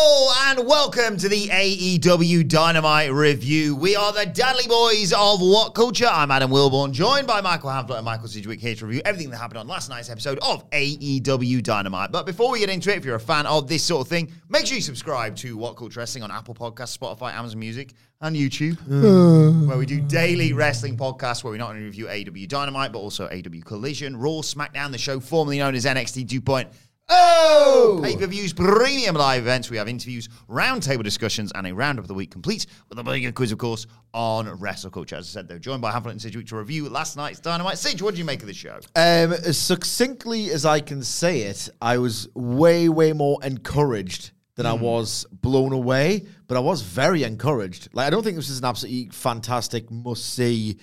[0.00, 3.74] Hello and welcome to the AEW Dynamite review.
[3.74, 6.06] We are the Dadley Boyz of What Culture.
[6.08, 9.38] I'm Adam Wilbourn, joined by Michael Hamflett and Michael Sidgwick here to review everything that
[9.38, 12.12] happened on last night's episode of AEW Dynamite.
[12.12, 14.32] But before we get into it, if you're a fan of this sort of thing,
[14.48, 18.36] make sure you subscribe to What Culture Wrestling on Apple Podcasts, Spotify, Amazon Music, and
[18.36, 19.66] YouTube, mm.
[19.66, 23.28] where we do daily wrestling podcasts where we not only review AEW Dynamite, but also
[23.28, 26.68] AEW Collision, Raw, SmackDown, the show formerly known as NXT 2.0.
[27.10, 28.00] Oh!
[28.02, 29.70] Pay per views, premium live events.
[29.70, 33.32] We have interviews, roundtable discussions, and a roundup of the week complete with a bigger
[33.32, 35.16] quiz, of course, on Wrestle Culture.
[35.16, 37.78] As I said, they're joined by Hamflett and Sidgwick to review last night's Dynamite.
[37.78, 38.76] Sidge, what did you make of the show?
[38.94, 44.66] Um, as succinctly as I can say it, I was way, way more encouraged than
[44.66, 47.88] I was blown away, but I was very encouraged.
[47.94, 50.76] Like, I don't think this is an absolutely fantastic, must see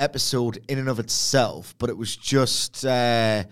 [0.00, 2.84] episode in and of itself, but it was just.
[2.84, 3.44] Uh,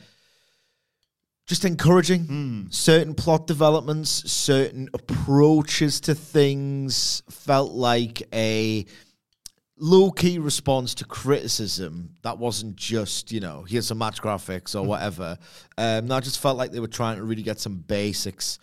[1.46, 8.84] just encouraging certain plot developments, certain approaches to things felt like a
[9.78, 14.82] low key response to criticism that wasn't just, you know, here's some match graphics or
[14.84, 15.38] whatever.
[15.78, 18.58] Um, no, I just felt like they were trying to really get some basics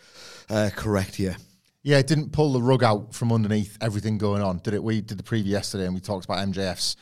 [0.50, 1.38] uh, correct here.
[1.84, 4.84] Yeah, it didn't pull the rug out from underneath everything going on, did it?
[4.84, 6.96] We did the preview yesterday and we talked about MJF's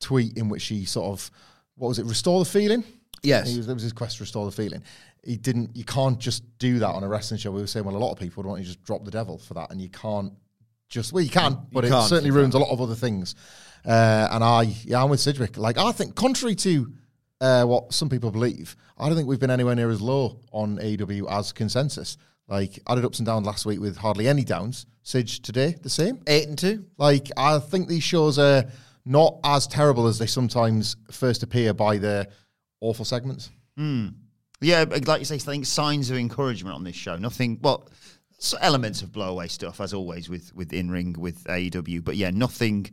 [0.00, 1.30] tweet in which he sort of,
[1.76, 2.82] what was it, restore the feeling?
[3.22, 3.50] Yes.
[3.50, 4.82] He was, that was his quest to restore the feeling.
[5.24, 7.50] He didn't, you can't just do that on a wrestling show.
[7.50, 9.10] We were saying, well, a lot of people would want you to just drop the
[9.10, 10.32] devil for that, and you can't
[10.88, 13.34] just, well, you can, but it can't, certainly you ruins a lot of other things.
[13.84, 15.56] Uh, and I, yeah, I'm with Sidgwick.
[15.56, 16.92] Like, I think, contrary to
[17.40, 20.78] uh, what some people believe, I don't think we've been anywhere near as low on
[20.78, 22.16] AEW as consensus.
[22.48, 24.86] Like, I did ups and downs last week with hardly any downs.
[25.02, 26.20] Sidge today, the same.
[26.26, 26.84] Eight and two.
[26.98, 28.64] Like, I think these shows are
[29.06, 32.26] not as terrible as they sometimes first appear by their
[32.80, 33.50] awful segments.
[34.60, 37.16] Yeah, like you say, I think signs of encouragement on this show.
[37.16, 37.88] Nothing, well,
[38.60, 42.04] elements of blowaway stuff, as always, with, with in ring, with AEW.
[42.04, 42.90] But yeah, nothing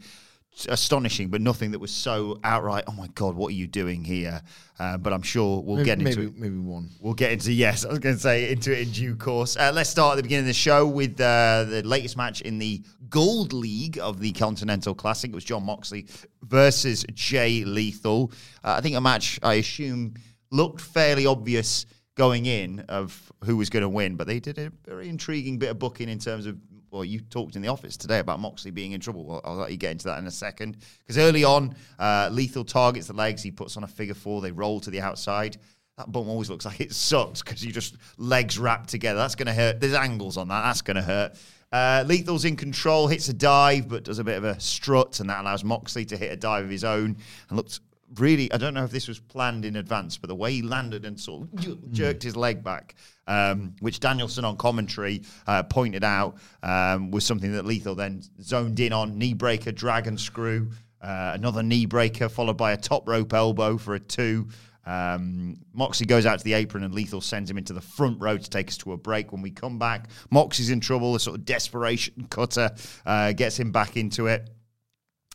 [0.70, 4.42] astonishing, but nothing that was so outright, oh my God, what are you doing here?
[4.80, 6.38] Uh, but I'm sure we'll get into maybe, it.
[6.38, 6.90] maybe one.
[7.00, 9.58] We'll get into yes, I was going to say into it in due course.
[9.58, 12.58] Uh, let's start at the beginning of the show with uh, the latest match in
[12.58, 15.32] the Gold League of the Continental Classic.
[15.32, 16.08] It was Jon Moxley
[16.44, 18.32] versus Jay Lethal.
[18.64, 20.16] Uh, I think a match I assume
[20.52, 21.86] looked fairly obvious
[22.16, 25.70] going in of who was going to win, but they did a very intriguing bit
[25.70, 26.58] of booking in terms of.
[26.90, 29.26] Well, you talked in the office today about Moxley being in trouble.
[29.26, 30.78] Well, I'll let you get into that in a second.
[31.00, 33.44] Because early on, uh, Lethal targets the legs.
[33.44, 34.40] He puts on a figure four.
[34.40, 35.58] They roll to the outside.
[35.98, 39.20] That bump always looks like it sucks because you just legs wrapped together.
[39.20, 39.82] That's going to hurt.
[39.82, 40.62] There's angles on that.
[40.62, 41.34] That's going to hurt.
[41.72, 45.30] Uh, Lethal's in control, hits a dive, but does a bit of a strut, and
[45.30, 47.18] that allows Moxley to hit a dive of his own.
[47.50, 47.82] And looked
[48.16, 51.06] really, I don't know if this was planned in advance, but the way he landed
[51.06, 51.94] and sort of Hmm.
[51.94, 52.96] jerked his leg back,
[53.28, 58.80] um, which Danielson on commentary uh, pointed out um, was something that Lethal then zoned
[58.80, 59.18] in on.
[59.18, 63.96] Knee breaker, dragon screw, uh, another knee breaker, followed by a top rope elbow for
[63.96, 64.48] a two.
[64.86, 68.38] Um, Moxley goes out to the apron and Lethal sends him into the front row
[68.38, 69.34] to take us to a break.
[69.34, 71.14] When we come back, Moxley's in trouble.
[71.14, 72.72] A sort of desperation cutter
[73.06, 74.50] uh, gets him back into it.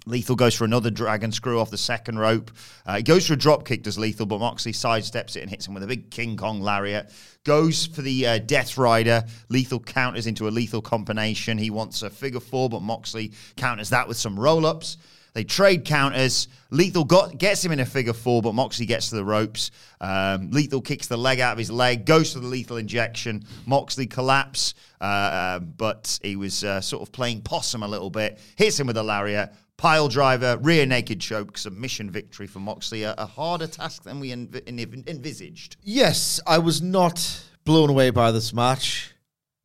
[0.06, 2.50] Lethal goes for another dragon screw off the second rope.
[2.84, 5.66] Uh, he goes for a drop kick, does Lethal, but Moxley sidesteps it and hits
[5.66, 7.12] him with a big King Kong lariat.
[7.44, 9.24] Goes for the uh, Death Rider.
[9.48, 11.58] Lethal counters into a lethal combination.
[11.58, 14.96] He wants a figure four, but Moxley counters that with some roll ups.
[15.34, 16.48] They trade counters.
[16.70, 19.70] Lethal got, gets him in a figure four, but Moxley gets to the ropes.
[20.00, 23.44] Um, lethal kicks the leg out of his leg, goes for the lethal injection.
[23.64, 28.40] Moxley collapse, uh, uh, but he was uh, sort of playing possum a little bit.
[28.56, 29.54] Hits him with a lariat.
[29.76, 33.02] Pile driver, rear naked choke, submission victory for Moxley.
[33.02, 35.76] A, a harder task than we env- env- envisaged.
[35.82, 39.12] Yes, I was not blown away by this match.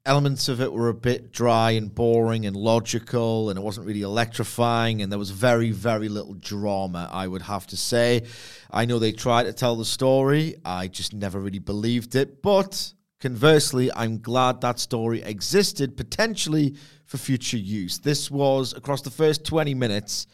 [0.06, 4.04] Elements of it were a bit dry and boring and logical, and it wasn't really
[4.04, 8.24] electrifying, and there was very, very little drama, I would have to say.
[8.72, 12.94] I know they tried to tell the story, I just never really believed it, but
[13.20, 16.76] conversely, I'm glad that story existed potentially
[17.06, 18.00] for future use.
[18.00, 20.28] This was across the first 20 minutes.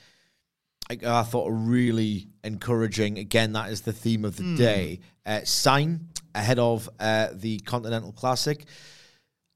[0.90, 3.18] I, I thought really encouraging.
[3.18, 5.00] Again, that is the theme of the day.
[5.26, 8.66] Uh, sign ahead of uh, the Continental Classic.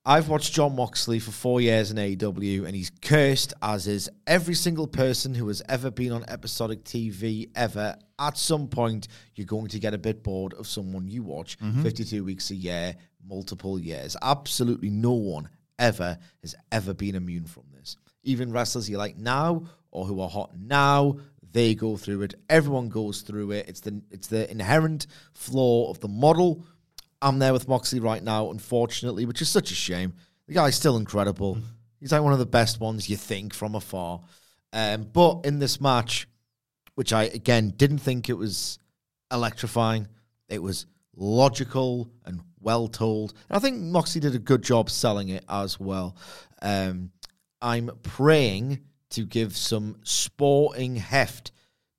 [0.10, 4.54] I've watched Jon Moxley for four years in AEW, and he's cursed, as is every
[4.54, 7.94] single person who has ever been on episodic TV ever.
[8.18, 11.84] At some point, you're going to get a bit bored of someone you watch mm-hmm.
[11.84, 12.96] 52 weeks a year,
[13.28, 14.16] multiple years.
[14.22, 17.98] Absolutely no one ever has ever been immune from this.
[18.24, 21.18] Even wrestlers you like now or who are hot now,
[21.52, 22.34] they go through it.
[22.50, 23.68] Everyone goes through it.
[23.68, 26.66] It's the it's the inherent flaw of the model.
[27.22, 30.14] I'm there with Moxley right now, unfortunately, which is such a shame.
[30.48, 31.58] The guy's still incredible.
[32.00, 34.22] He's like one of the best ones you think from afar.
[34.72, 36.28] Um, but in this match,
[36.96, 38.80] which I again didn't think it was
[39.32, 40.08] electrifying,
[40.48, 40.86] it was
[41.16, 43.34] logical and well told.
[43.50, 46.16] And I think Moxley did a good job selling it as well.
[46.62, 47.12] Um,
[47.62, 48.82] I'm praying
[49.12, 51.52] to give some sporting heft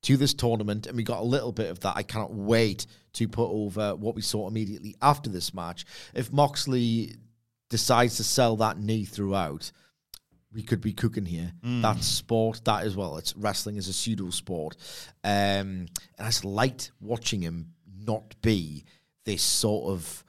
[0.03, 1.97] to this tournament, and we got a little bit of that.
[1.97, 2.87] I cannot wait
[3.19, 5.85] to put over what we saw immediately after this match.
[6.15, 7.15] If Moxley
[7.69, 9.71] decides to sell that knee throughout,
[10.53, 11.53] we could be cooking here.
[11.63, 12.63] That's sport.
[12.65, 13.17] That as well.
[13.19, 14.77] It's wrestling is a pseudo sport,
[15.23, 17.75] um, and I just liked watching him
[18.07, 18.85] not be
[19.25, 20.25] this sort of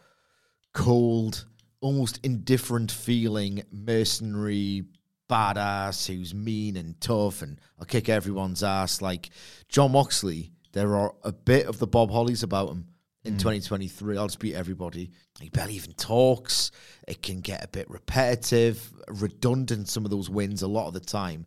[0.73, 1.45] cold,
[1.79, 4.83] almost indifferent feeling mercenary
[5.29, 9.01] badass who's mean and tough and I'll kick everyone's ass.
[9.01, 9.29] Like
[9.69, 12.87] Jon Moxley, there are a bit of the Bob Hollies about him
[13.23, 13.39] in mm.
[13.39, 14.17] 2023.
[14.17, 15.11] I'll just beat everybody.
[15.39, 16.71] He barely even talks.
[17.07, 20.99] It can get a bit repetitive, redundant, some of those wins a lot of the
[20.99, 21.45] time.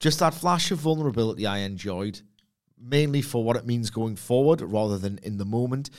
[0.00, 2.20] Just that flash of vulnerability I enjoyed,
[2.78, 5.90] mainly for what it means going forward rather than in the moment.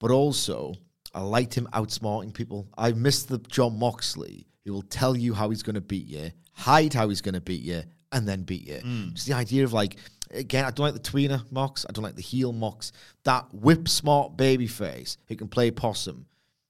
[0.00, 0.74] But also,
[1.14, 2.68] I liked him outsmarting people.
[2.76, 4.46] I missed the Jon Moxley.
[4.64, 7.40] He will tell you how he's going to beat you, hide how he's going to
[7.40, 7.82] beat you,
[8.12, 8.80] and then beat you.
[8.84, 9.12] Mm.
[9.14, 9.96] Just the idea of like,
[10.30, 11.84] again, I don't like the tweener Mox.
[11.88, 12.92] I don't like the heel Mox.
[13.24, 16.26] That whip smart baby face who can play possum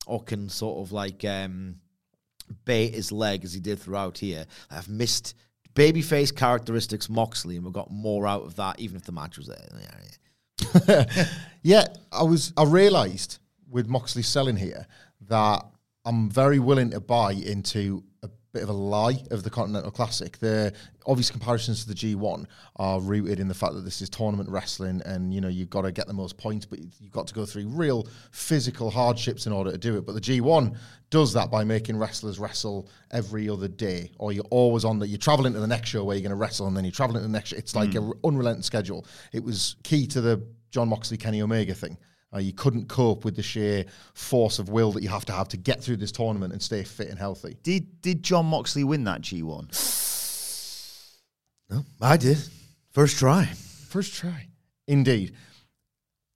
[0.06, 1.76] or can sort of like um,
[2.64, 4.46] bait his leg as he did throughout here.
[4.70, 5.34] I've missed
[5.74, 9.48] babyface characteristics Moxley, and we got more out of that, even if the match was
[9.48, 11.16] there.
[11.62, 12.52] Yeah, I was.
[12.56, 13.38] I realised
[13.68, 14.86] with Moxley selling here
[15.28, 15.64] that
[16.04, 18.04] I'm very willing to buy into
[18.56, 20.38] bit of a lie of the Continental Classic.
[20.38, 20.72] The
[21.04, 25.02] obvious comparisons to the G1 are rooted in the fact that this is tournament wrestling,
[25.04, 27.44] and you know you've got to get the most points, but you've got to go
[27.44, 30.06] through real physical hardships in order to do it.
[30.06, 30.74] But the G1
[31.10, 35.08] does that by making wrestlers wrestle every other day, or you're always on that.
[35.08, 37.20] You're traveling to the next show where you're going to wrestle, and then you're traveling
[37.20, 37.50] to the next.
[37.50, 37.56] Show.
[37.56, 37.98] It's like hmm.
[37.98, 39.04] an unrelenting schedule.
[39.34, 41.98] It was key to the Jon Moxley Kenny Omega thing.
[42.36, 45.48] Uh, you couldn't cope with the sheer force of will that you have to have
[45.48, 47.56] to get through this tournament and stay fit and healthy.
[47.62, 49.72] Did did Jon Moxley win that G1?
[51.70, 52.38] No, I did.
[52.90, 53.46] First try.
[53.88, 54.48] First try.
[54.86, 55.32] Indeed.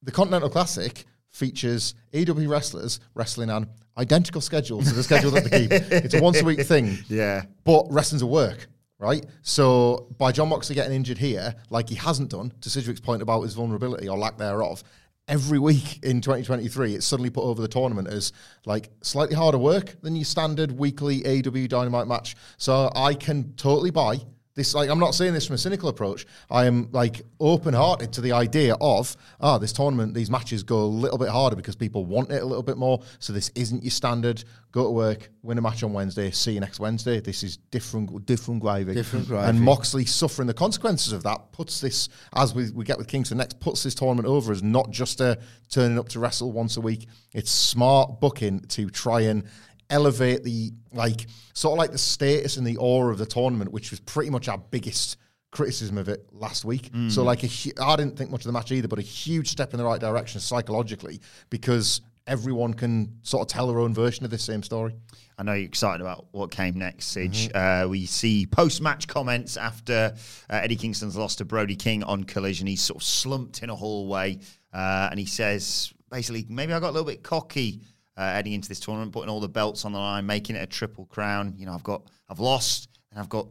[0.02, 3.68] The Continental Classic features AEW wrestlers wrestling on
[3.98, 5.70] identical schedules to the schedule that they keep.
[6.04, 6.96] It's a once a week thing.
[7.08, 7.42] Yeah.
[7.64, 9.24] But wrestling's a work, right?
[9.42, 13.42] So by Jon Moxley getting injured here, like he hasn't done, to Sidgwick's point about
[13.42, 14.82] his vulnerability or lack thereof,
[15.30, 18.32] every week in 2023, it's suddenly put over the tournament as
[18.66, 22.34] like slightly harder work than your standard weekly AEW Dynamite match.
[22.56, 24.20] So I can totally buy
[24.60, 24.74] this.
[24.74, 26.26] Like, I'm not saying this from a cynical approach.
[26.50, 30.80] I am like open hearted to the idea of, ah, this tournament, these matches go
[30.80, 33.02] a little bit harder because people want it a little bit more.
[33.18, 36.60] So this isn't your standard go to work, win a match on Wednesday, see you
[36.60, 37.20] next Wednesday.
[37.20, 38.94] This is different, different gravy.
[38.94, 39.48] Different gravy.
[39.48, 43.38] And Moxley suffering the consequences of that puts this, as we, we get with Kingston
[43.38, 45.38] next, puts this tournament over as not just a
[45.70, 47.08] turning up to wrestle once a week.
[47.32, 49.44] It's smart booking to try and
[49.90, 53.90] elevate the like sort of like the status and the aura of the tournament, which
[53.90, 55.16] was pretty much our biggest
[55.50, 56.90] criticism of it last week.
[57.10, 59.48] So like a, hu- I didn't think much of the match either, but a huge
[59.50, 61.20] step in the right direction psychologically
[61.50, 64.94] because everyone can sort of tell their own version of this same story.
[65.38, 67.50] I know you're excited about what came next, Sidge.
[67.52, 70.14] Uh, we see post-match comments after
[70.48, 72.66] uh, Eddie Kingston's loss to Brody King on Collision.
[72.68, 74.38] He's sort of slumped in a hallway,
[74.72, 77.80] uh, and he says, basically, maybe I got a little bit cocky
[78.20, 80.66] uh, heading into this tournament, putting all the belts on the line, making it a
[80.66, 81.54] triple crown.
[81.56, 83.46] You know, I've got, I've lost, and I've got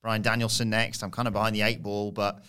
[0.00, 1.02] Bryan Danielson next.
[1.02, 2.42] I'm kind of behind the eight ball, but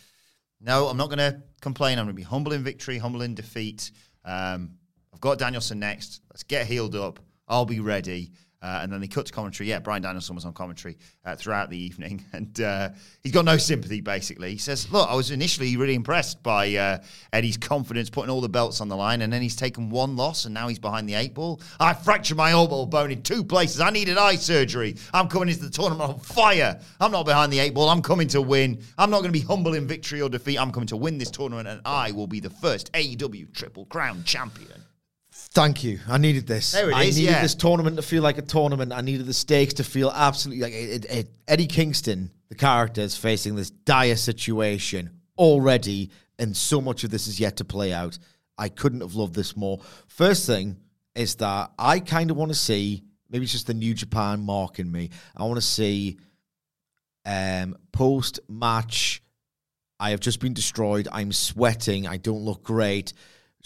[0.61, 1.99] no, I'm not going to complain.
[1.99, 3.91] I'm going to be humble in victory, humble in defeat.
[4.23, 4.77] Um,
[5.13, 6.21] I've got Danielson next.
[6.31, 7.19] Let's get healed up.
[7.45, 8.31] I'll be ready.
[8.61, 9.69] Uh, and then they cut to commentary.
[9.69, 12.89] Yeah, Bryan Danielson was on commentary uh, throughout the evening, and uh,
[13.21, 14.01] he's got no sympathy.
[14.01, 16.97] Basically, he says, "Look, I was initially really impressed by uh,
[17.31, 20.45] Eddie's confidence, putting all the belts on the line, and then he's taken one loss,
[20.45, 21.61] and now he's behind the eight ball.
[21.79, 23.81] I fractured my elbow bone in two places.
[23.81, 24.95] I needed eye surgery.
[25.13, 26.79] I'm coming into the tournament on fire.
[26.99, 27.89] I'm not behind the eight ball.
[27.89, 28.81] I'm coming to win.
[28.97, 30.57] I'm not going to be humble in victory or defeat.
[30.57, 34.23] I'm coming to win this tournament, and I will be the first AEW Triple Crown
[34.23, 34.84] champion."
[35.55, 35.99] Thank you.
[36.09, 36.73] I needed this.
[36.73, 37.41] There it I is, needed yeah.
[37.41, 38.91] this tournament to feel like a tournament.
[38.91, 42.99] I needed the stakes to feel absolutely like it, it, it- Eddie Kingston, the character,
[43.01, 47.93] is facing this dire situation already, and so much of this is yet to play
[47.93, 48.19] out.
[48.57, 49.79] I couldn't have loved this more.
[50.07, 50.75] First thing
[51.15, 54.79] is that I kind of want to see maybe it's just the New Japan mark
[54.79, 55.09] in me.
[55.37, 56.17] I want to see
[57.25, 59.21] um, post match.
[60.01, 61.07] I have just been destroyed.
[61.11, 62.07] I'm sweating.
[62.07, 63.13] I don't look great.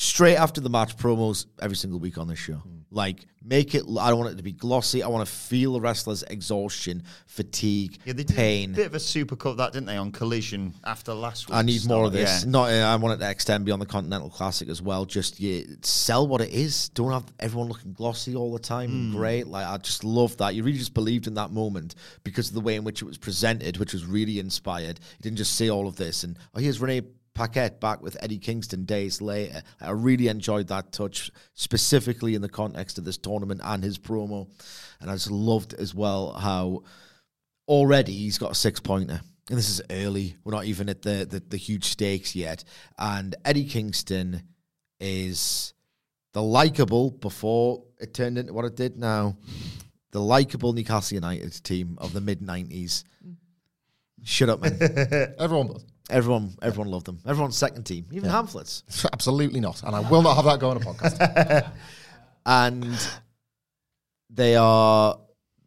[0.02, 2.62] Straight after the match, promos every single week on this show.
[2.90, 3.84] Like, make it.
[4.00, 5.04] I don't want it to be glossy.
[5.04, 8.72] I want to feel the wrestler's exhaustion, fatigue, Yeah, they did pain.
[8.72, 11.56] a bit of a super cut that, didn't they, on Collision after last week?
[11.58, 12.46] I need more of this.
[12.46, 12.50] Yeah.
[12.50, 15.04] Not, uh, I want it to extend beyond the Continental Classic as well.
[15.04, 16.88] Just yeah, sell what it is.
[16.90, 18.90] Don't have everyone looking glossy all the time.
[18.90, 19.48] and Great.
[19.48, 20.56] Like I just love that.
[20.56, 23.18] You really just believed in that moment because of the way in which it was
[23.18, 24.98] presented, which was really inspired.
[25.18, 27.02] You didn't just say all of this and oh, here's Renee
[27.34, 29.62] Paquette back with Eddie Kingston days later.
[29.80, 34.50] I really enjoyed that touch, specifically in the context of this tournament and his promo.
[35.00, 36.84] And I just loved as well how
[37.68, 39.22] already he's got a six pointer.
[39.50, 40.36] And this is early.
[40.44, 42.64] We're not even at the, the, the huge stakes yet.
[42.98, 44.44] And Eddie Kingston
[45.00, 45.74] is
[46.34, 49.38] the likable before it turned into what it did now.
[50.12, 53.04] The likable Newcastle United team of the mid nineties.
[53.26, 53.36] Mm.
[54.24, 54.78] Shut up, man.
[55.40, 55.86] Everyone does.
[56.10, 57.20] Everyone everyone loved them.
[57.26, 58.06] Everyone's second team.
[58.12, 59.06] Even Hamflett's.
[59.14, 59.84] Absolutely not.
[59.84, 61.72] And I will not have that go on a podcast.
[62.46, 62.98] And
[64.30, 65.20] they are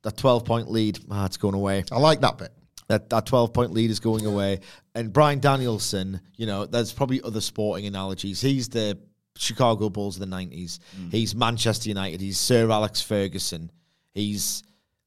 [0.05, 0.99] a twelve point lead.
[1.11, 1.85] Ah, it's going away.
[1.93, 2.53] I like that bit.
[2.89, 4.61] That that twelve point lead is going away.
[4.95, 8.41] And Bryan Danielson, you know, there's probably other sporting analogies.
[8.41, 8.99] He's the
[9.37, 10.81] Chicago Bulls of the nineties.
[11.11, 12.21] He's Manchester United.
[12.21, 13.71] He's Sir Alex Ferguson.
[14.15, 14.63] He's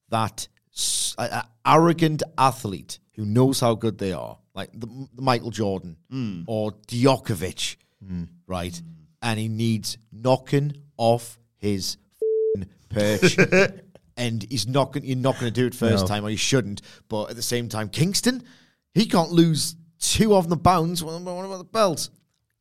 [0.10, 5.22] that s- a- a arrogant athlete who knows how good they are, like the, the
[5.22, 6.42] Michael Jordan hmm.
[6.48, 8.24] or Djokovic, hmm.
[8.48, 8.82] right?
[9.22, 13.38] And he needs knocking off his f***ing perch.
[14.18, 15.06] and he's not going.
[15.06, 16.08] You're not going to do it first No.
[16.08, 16.82] time, or you shouldn't.
[17.10, 18.44] But at the same time, Kingston,
[18.94, 21.04] he can't lose two of the bounds.
[21.04, 22.10] What about the belts?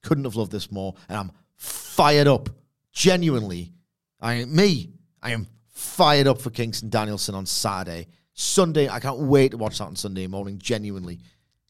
[0.02, 2.48] Couldn't have loved this more, and I'm fired up.
[2.92, 3.72] Genuinely,
[4.20, 4.90] I me,
[5.22, 8.88] I am fired up for Kingston Danielson on Saturday, Sunday.
[8.88, 10.58] I can't wait to watch that on Sunday morning.
[10.58, 11.18] Genuinely,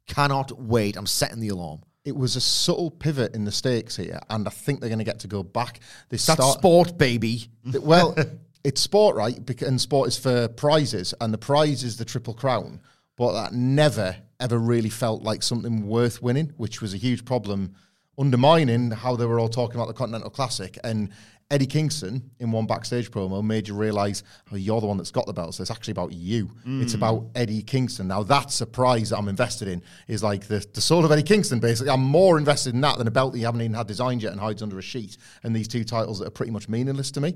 [0.06, 0.96] cannot wait.
[0.96, 1.82] I'm setting the alarm.
[2.04, 5.04] It was a subtle pivot in the stakes here, and I think they're going to
[5.04, 5.80] get to go back.
[6.10, 7.48] They That's start, sport, baby.
[7.80, 8.14] Well,
[8.64, 9.38] it's sport, right?
[9.62, 12.80] And sport is for prizes, and the prize is the Triple Crown.
[13.16, 17.74] But that never, ever really felt like something worth winning, which was a huge problem,
[18.18, 20.76] undermining how they were all talking about the Continental Classic.
[20.84, 21.10] And
[21.50, 25.26] Eddie Kingston, in one backstage promo, made you realize, oh, you're the one that's got
[25.26, 25.60] the belts.
[25.60, 26.50] It's actually about you.
[26.64, 26.96] It's mm.
[26.96, 28.08] about Eddie Kingston.
[28.08, 31.22] Now, that's a prize that I'm invested in, is like the, the soul of Eddie
[31.22, 31.90] Kingston, basically.
[31.90, 34.32] I'm more invested in that than a belt that you haven't even had designed yet
[34.32, 35.18] and hides under a sheet.
[35.42, 37.34] And these two titles that are pretty much meaningless to me.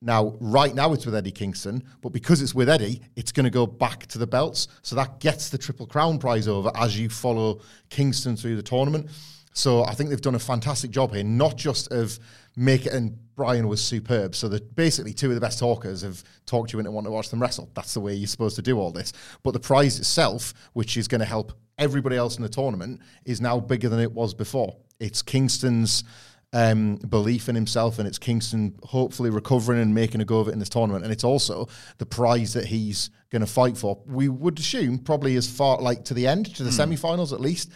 [0.00, 3.50] Now, right now it's with Eddie Kingston, but because it's with Eddie, it's going to
[3.50, 4.68] go back to the belts.
[4.82, 9.10] So that gets the Triple Crown prize over as you follow Kingston through the tournament.
[9.54, 12.18] So I think they've done a fantastic job here, not just of
[12.56, 14.34] make it, and Bryan was superb.
[14.34, 17.30] So that basically two of the best talkers have talked you into wanting to watch
[17.30, 17.70] them wrestle.
[17.74, 19.12] That's the way you're supposed to do all this.
[19.42, 23.40] But the prize itself, which is going to help everybody else in the tournament, is
[23.40, 24.76] now bigger than it was before.
[25.00, 26.04] It's Kingston's
[26.52, 30.52] um, belief in himself, and it's Kingston hopefully recovering and making a go of it
[30.52, 31.04] in this tournament.
[31.04, 31.68] And it's also
[31.98, 34.00] the prize that he's going to fight for.
[34.06, 37.72] We would assume probably as far like to the end, to the semi-finals at least.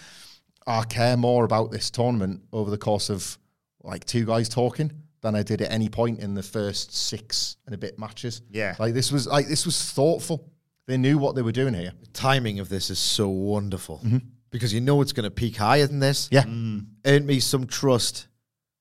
[0.64, 3.38] I care more about this tournament over the course of
[3.82, 7.74] like two guys talking than I did at any point in the first six and
[7.74, 8.42] a bit matches.
[8.50, 8.76] Yeah.
[8.78, 10.48] like this was like this was thoughtful.
[10.86, 11.92] They knew what they were doing here.
[12.12, 14.18] timing of this is so wonderful mm-hmm.
[14.50, 16.28] because you know it's going to peak higher than this.
[16.32, 16.86] Yeah, mm.
[17.04, 18.28] Earned me some trust,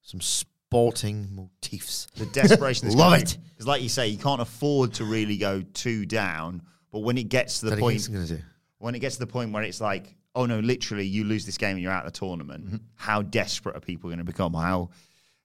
[0.04, 2.08] some sporting motifs.
[2.16, 2.88] The desperation.
[2.88, 3.38] that's Love gonna- it.
[3.50, 6.62] Because, like you say, you can't afford to really go two down.
[6.92, 8.42] But when it gets to the That point, going to do.
[8.78, 11.58] when it gets to the point where it's like, oh no, literally, you lose this
[11.58, 12.66] game and you're out of the tournament.
[12.66, 12.76] Mm-hmm.
[12.96, 14.54] How desperate are people going to become?
[14.54, 14.92] How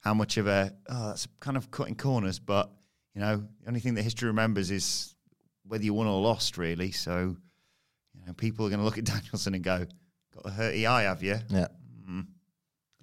[0.00, 2.38] how much of a oh, that's kind of cutting corners.
[2.38, 2.70] But
[3.14, 5.16] you know, the only thing that history remembers is
[5.64, 6.90] whether you won or lost, really.
[6.90, 7.36] So
[8.14, 9.86] you know, people are going to look at Danielson and go,
[10.34, 11.68] "Got a hurty eye, have you?" yeah.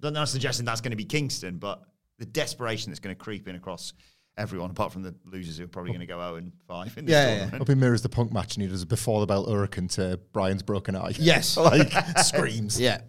[0.00, 1.82] don't know, I'm suggesting that's going to be Kingston, but
[2.18, 3.92] the desperation that's going to creep in across
[4.40, 7.04] everyone apart from the losers who are probably going to go 0 and 5 in
[7.04, 7.60] this Yeah, yeah, yeah.
[7.60, 10.18] Up in mirrors the punk match and he does a before the belt hurricane to
[10.32, 11.12] Bryan's broken eye.
[11.18, 11.56] Yes.
[11.58, 12.80] like screams.
[12.80, 13.02] Yeah.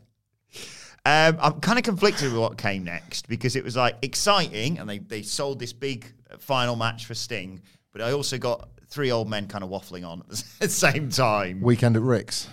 [1.03, 4.87] Um, I'm kind of conflicted with what came next because it was like exciting and
[4.87, 6.05] they, they sold this big
[6.39, 7.61] final match for Sting,
[7.91, 11.61] but I also got three old men kind of waffling on at the same time.
[11.61, 12.47] Weekend at Ric's.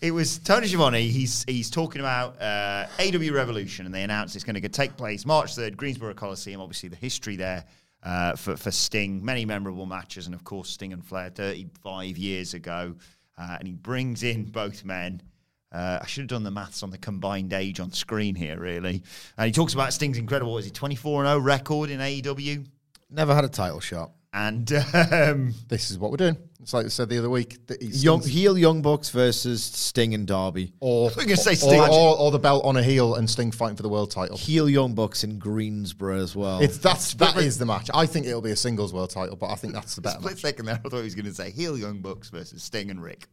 [0.00, 1.08] It was Tony Schiavone.
[1.08, 5.26] He's he's talking about uh, AEW Revolution, and they announced it's going to take place
[5.26, 6.58] March third, Greensboro Coliseum.
[6.58, 7.66] Obviously, the history there
[8.02, 12.16] uh, for for Sting, many memorable matches, and of course Sting and Flair, thirty five
[12.16, 12.94] years ago,
[13.36, 15.20] uh, and he brings in both men.
[15.70, 19.02] Uh, I should have done the maths on the combined age on screen here, really.
[19.36, 22.66] And he talks about Sting's incredible, what is he, 24 0 record in AEW?
[23.10, 24.10] Never had a title shot.
[24.32, 24.72] And
[25.12, 26.38] um, This is what we're doing.
[26.62, 27.58] It's like I said the other week.
[27.68, 30.72] that he's Young, heel Young Bucks versus Sting and Darby.
[30.80, 31.80] or, was gonna say or, Sting.
[31.80, 34.36] or, or the belt on a heel and Sting fighting for the world title.
[34.36, 36.60] Heel Young Bucks in Greensboro as well.
[36.60, 37.90] It's that's that is the match.
[37.94, 40.34] I think it'll be a singles world title, but I think that's the better split
[40.34, 40.40] match.
[40.42, 43.02] second there, I thought he was going to say heel Young Bucks versus Sting and
[43.02, 43.26] Ric.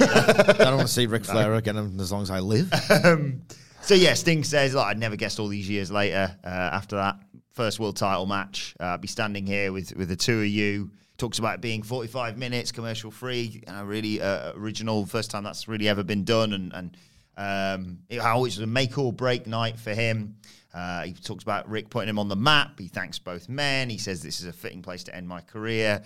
[0.00, 2.72] I don't want to see Ric Flair again as long as I live.
[2.90, 3.42] Um,
[3.82, 7.16] so yeah, Sting says, like, I'd never guessed all these years later, uh, after that
[7.54, 10.90] first world title match, uh, I'd be standing here with, with the two of you.
[11.18, 15.04] Talks about being 45 minutes, commercial free, you know, really uh, original.
[15.04, 16.96] First time that's really ever been done, and, and
[17.36, 20.36] um, it, how it was a make or break night for him.
[20.72, 22.78] Uh, he talks about Ric putting him on the map.
[22.78, 23.90] He thanks both men.
[23.90, 26.02] He says this is a fitting place to end my career.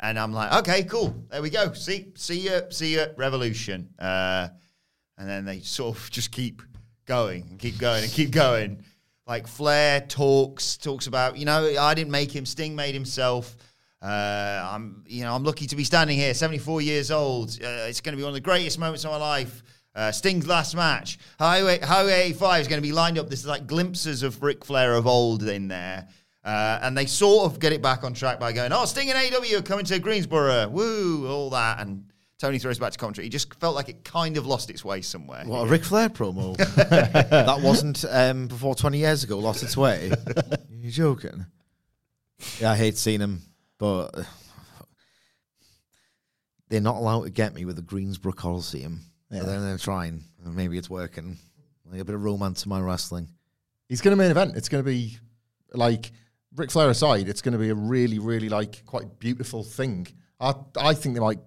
[0.00, 1.14] And I'm like, okay, cool.
[1.30, 1.72] There we go.
[1.72, 3.88] See, see you, see you, Revolution.
[3.98, 4.48] Uh,
[5.18, 6.62] and then they sort of just keep
[7.06, 8.84] going and keep going and keep going.
[9.26, 13.56] Like Flair talks, talks about, you know, I didn't make him, Sting made himself.
[14.00, 17.50] Uh, I'm, you know, I'm lucky to be standing here, 74 years old.
[17.50, 19.62] Uh, it's going to be one of the greatest moments of my life.
[19.94, 23.26] Uh, Sting's last match, Highway Highway 85 is going to be lined up.
[23.26, 26.06] There's like glimpses of Ric Flair of old in there.
[26.44, 29.18] Uh, and they sort of get it back on track by going, oh, Sting and
[29.18, 30.68] AEW are coming to Greensboro.
[30.68, 31.80] Woo, all that.
[31.80, 33.26] And Tony throws back to commentary.
[33.26, 35.44] He just felt like it kind of lost its way somewhere.
[35.44, 36.56] What a Ric Flair promo.
[36.76, 40.12] that wasn't um, before 20 years ago, lost its way.
[40.70, 41.46] You're joking?
[42.60, 43.42] Yeah, I hate seeing him,
[43.78, 44.24] but uh,
[46.68, 49.00] they're not allowed to get me with the Greensboro Coliseum.
[49.30, 49.42] Yeah.
[49.42, 50.24] Then they're trying.
[50.44, 51.38] and Maybe it's working.
[51.90, 53.28] Like a bit of romance in my wrestling.
[53.88, 54.56] He's going to main event.
[54.56, 55.18] It's going to be
[55.72, 56.12] like
[56.54, 57.28] Ric Flair aside.
[57.28, 60.06] It's going to be a really, really like quite beautiful thing.
[60.38, 61.40] I I think they might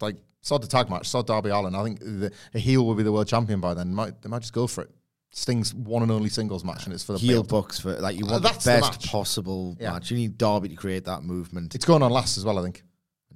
[0.00, 1.74] like sod the tag match, sod Darby Allin.
[1.74, 3.94] I think the, a heel will be the world champion by then.
[3.94, 4.90] Might they might just go for it.
[5.36, 7.64] Sting's one and only singles match, and it's for the Heel belt.
[7.64, 9.10] bucks for like you Uh, want the that's the best match.
[9.10, 9.90] possible Yeah.
[9.92, 10.10] match.
[10.12, 11.74] You need Darby to create that movement.
[11.74, 12.56] It's going on last as well.
[12.58, 12.84] I think.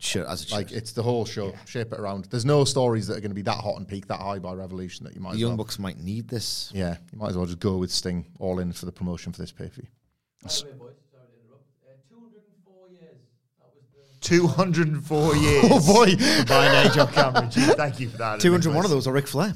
[0.00, 0.78] Should, as it Like should.
[0.78, 1.52] it's the whole show.
[1.66, 2.26] Shape it around.
[2.30, 4.52] There's no stories that are going to be that hot and peak that high by
[4.54, 5.32] Revolution that you might.
[5.32, 5.64] the Young well.
[5.64, 6.70] Bucks might need this.
[6.72, 9.40] Yeah, you might as well just go with Sting all in for the promotion for
[9.40, 9.88] this pay per view.
[14.20, 15.64] 204 years.
[15.70, 16.06] Oh boy!
[16.38, 17.48] Combined age on camera.
[17.50, 18.40] Thank you for that.
[18.40, 18.90] 201 of Nicholas.
[18.90, 19.54] those are Ric Flair.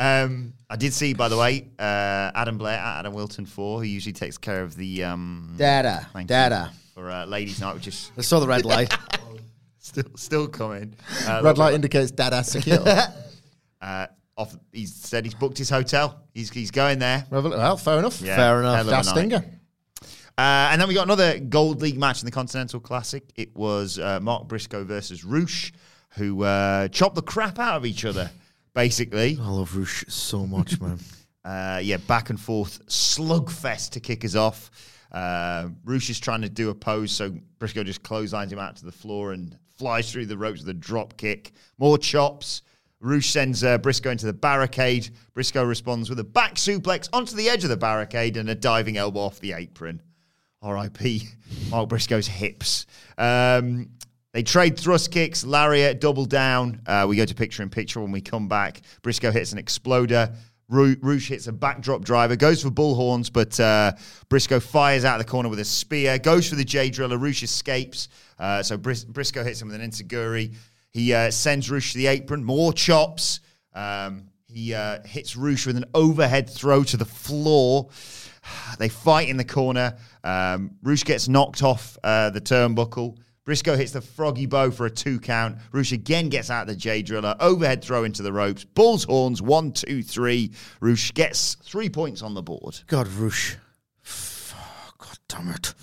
[0.00, 3.84] Um, I did see, by the way, uh, Adam Blair at Adam Wilton 4, who
[3.84, 5.04] usually takes care of the.
[5.04, 5.58] Um, you,
[6.26, 6.72] Dada.
[6.94, 8.96] For uh, Ladies' Night, which is I saw the red light.
[9.78, 10.94] still still coming.
[11.26, 12.84] Uh, Red light indicates dada secure.
[13.82, 16.20] Uh, off, he's said he's booked his hotel.
[16.34, 17.24] He's he's going there.
[17.30, 18.20] Well, fair enough.
[18.20, 18.86] Yeah, Fair enough.
[18.86, 19.08] Das.
[19.08, 19.42] Stinger.
[20.36, 23.22] Uh, and then we got another Gold League match in the Continental Classic.
[23.36, 25.72] It was uh, Mark Briscoe versus Roosh,
[26.10, 28.30] who uh, chopped the crap out of each other,
[28.74, 29.38] basically.
[29.40, 30.98] I love Roosh so much, man.
[31.42, 34.70] Uh, yeah, back and forth slugfest to kick us off.
[35.10, 38.84] Uh, Roosh is trying to do a pose, so Briscoe just clotheslines him out to
[38.84, 41.52] the floor and flies through the ropes with a drop kick.
[41.78, 42.60] More chops.
[43.00, 45.08] Roosh sends uh, Briscoe into the barricade.
[45.32, 48.98] Briscoe responds with a back suplex onto the edge of the barricade and a diving
[48.98, 50.02] elbow off the apron.
[50.60, 51.26] R.I.P.
[51.70, 52.84] Mark Briscoe's hips.
[53.16, 53.88] Um,
[54.32, 56.82] they trade thrust kicks, lariat, double down.
[56.86, 58.82] Uh, we go to picture in picture when we come back.
[59.02, 60.32] Briscoe hits an exploder.
[60.68, 63.90] Roosh hits a backdrop driver, goes for bullhorns, but uh,
[64.28, 67.18] Briscoe fires out of the corner with a spear, goes for the Jay Driller.
[67.18, 68.08] Roosh escapes.
[68.38, 70.54] Uh, so Bris- Briscoe hits him with an enzuigiri.
[70.90, 73.40] He uh, sends Roosh to the apron, more chops.
[73.74, 77.88] Um, he uh, hits Roosh with an overhead throw to the floor.
[78.78, 79.96] They fight in the corner.
[80.22, 83.18] Um, Roosh gets knocked off uh, the turnbuckle.
[83.50, 85.58] Briscoe hits the froggy bow for a two count.
[85.72, 87.34] Roosh again gets out the Jay Driller.
[87.40, 88.62] Overhead throw into the ropes.
[88.62, 89.42] Bull's horns.
[89.42, 90.52] One, two, three.
[90.80, 92.78] Roosh gets three points on the board.
[92.86, 93.56] God, Roosh.
[94.98, 95.74] God damn it.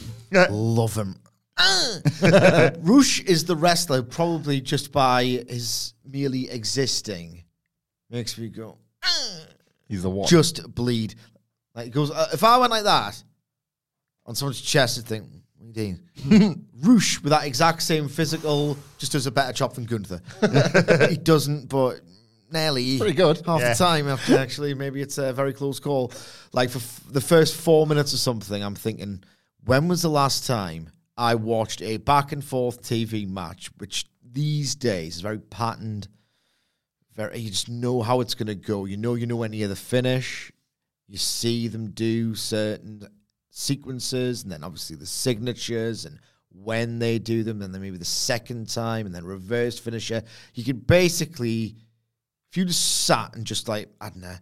[0.49, 1.17] Love him.
[2.80, 7.43] Roosh is the wrestler probably just by his merely existing
[8.10, 8.77] makes me go,
[9.89, 10.25] He's the one.
[10.25, 11.15] just bleed.
[11.75, 13.21] Like, it goes, uh, if I went like that,
[14.25, 15.25] on someone's chest and think,
[15.67, 16.65] what are you doing?
[16.82, 20.21] Roosh with that exact same physical, just does a better job than Gunther.
[21.10, 22.01] he doesn't, but
[22.51, 23.41] nearly Pretty good.
[23.45, 23.73] half Yeah.
[23.73, 24.08] the time.
[24.08, 26.12] After actually, maybe it's a very close call.
[26.53, 29.23] Like for f- the first four minutes or something, I'm thinking,
[29.65, 34.75] when was the last time I watched a back and forth TV match, which these
[34.75, 36.08] days is very patterned.
[37.15, 38.86] Very, you just know how it's going to go.
[38.86, 40.51] You know, you know when near the finish.
[41.08, 43.08] You see them do certain
[43.58, 46.20] sequences, and then obviously the signatures and
[46.52, 50.24] when they do them, and then maybe the second time, and then reverse finisher.
[50.54, 51.76] You could basically,
[52.50, 54.36] if you just sat and just like I don't know,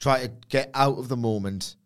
[0.00, 1.76] try to get out of the moment.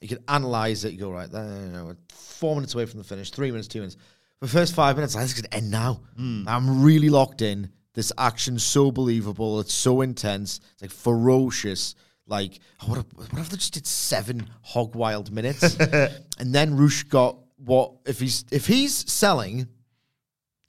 [0.00, 0.92] You could analyze it.
[0.92, 1.44] You go right there.
[1.44, 3.30] You know, four minutes away from the finish.
[3.30, 3.96] Three minutes, two minutes.
[4.40, 6.02] For the first five minutes, I think it's going to end now.
[6.16, 6.44] Hmm.
[6.46, 7.70] I'm really locked in.
[7.94, 9.60] This action's so believable.
[9.60, 10.60] It's so intense.
[10.72, 11.94] It's like ferocious.
[12.26, 15.76] Like, oh, what, if, what if they just did seven hog wild minutes?
[16.38, 19.68] and then Roosh got what if he's if he's selling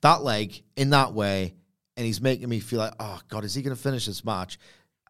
[0.01, 1.53] that leg in that way,
[1.97, 4.59] and he's making me feel like, oh god, is he going to finish this match?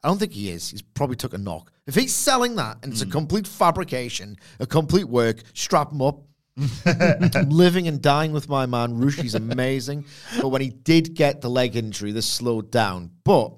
[0.03, 0.69] I don't think he is.
[0.69, 1.71] He's probably took a knock.
[1.88, 3.12] If he's selling that and it's a mm.
[3.12, 6.21] complete fabrication, a complete work, strap him up.
[6.86, 8.97] I'm living and dying with my man.
[8.99, 10.05] Rushi's amazing.
[10.39, 13.12] But when he did get the leg injury, this slowed down.
[13.23, 13.53] But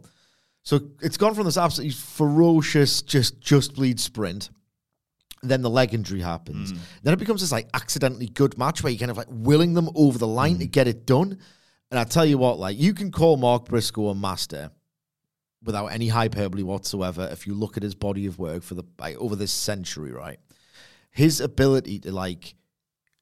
[0.68, 4.50] so it's gone from this absolutely ferocious, just just bleed sprint.
[5.42, 6.74] Then the leg injury happens.
[6.74, 6.80] Mm.
[7.04, 9.90] Then it becomes this like accidentally good match where you're kind of like willing them
[9.96, 10.72] over the line to mm.
[10.72, 11.40] get it done.
[11.90, 14.72] And I tell you what, like you can call Mark Briscoe a master
[15.64, 19.16] without any hyperbole whatsoever if you look at his body of work for the like,
[19.20, 20.40] over this century, right?
[21.12, 22.56] His ability to like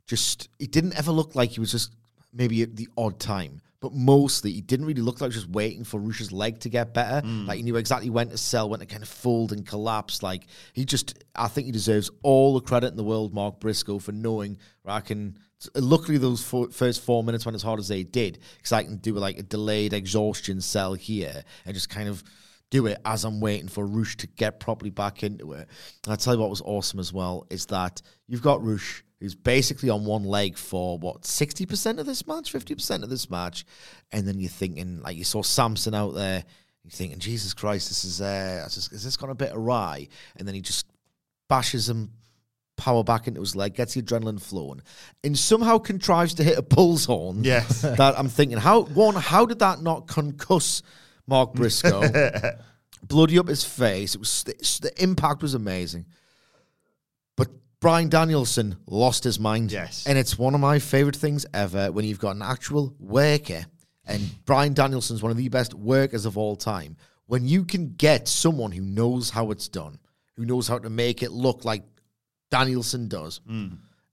[0.07, 1.93] just it didn't ever look like he was just
[2.33, 5.99] maybe at the odd time, but mostly he didn't really look like just waiting for
[5.99, 7.21] Rush's leg to get better.
[7.23, 7.45] Mm.
[7.45, 10.23] Like he knew exactly when to sell, when to kind of fold and collapse.
[10.23, 13.99] Like he just, I think he deserves all the credit in the world, Mark Briscoe,
[13.99, 15.37] for knowing where I can.
[15.75, 18.97] Luckily, those four, first four minutes went as hard as they did, because I can
[18.97, 22.23] do like a delayed exhaustion sell here and just kind of
[22.71, 25.67] do it as I'm waiting for Roosh to get properly back into it.
[26.05, 29.35] And I tell you what was awesome as well is that you've got Roosh who's
[29.35, 33.65] basically on one leg for what 60% of this match, 50% of this match,
[34.11, 36.43] and then you're thinking like you saw Samson out there,
[36.83, 40.07] you're thinking Jesus Christ, this is uh, is this- is this gone a bit awry?
[40.35, 40.85] And then he just
[41.49, 42.11] bashes him.
[42.77, 44.81] Power back into his leg, gets the adrenaline flowing,
[45.23, 47.41] and somehow contrives to hit a bull's horn.
[47.41, 47.81] Yes.
[47.83, 50.81] that I'm thinking, how one, how did that not concuss
[51.25, 52.03] Mark Briscoe?
[53.07, 54.15] bloody up his face.
[54.15, 56.05] It was the impact was amazing.
[57.85, 59.71] Bryan Danielson lost his mind.
[59.71, 60.07] Yes.
[60.07, 63.63] And it's one of my favorite things ever when you've got an actual worker.
[64.07, 66.97] And Bryan Danielson's one of the best workers of all time.
[67.27, 69.99] When you can get someone who knows how it's done,
[70.35, 71.83] who knows how to make it look like
[72.49, 73.67] Danielson does, hmm.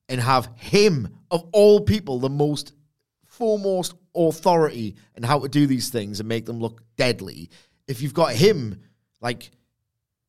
[0.07, 2.75] and have him, of all people, the most
[3.25, 7.49] foremost authority in how to do these things and make them look deadly.
[7.89, 8.83] If you've got him,
[9.23, 9.51] like,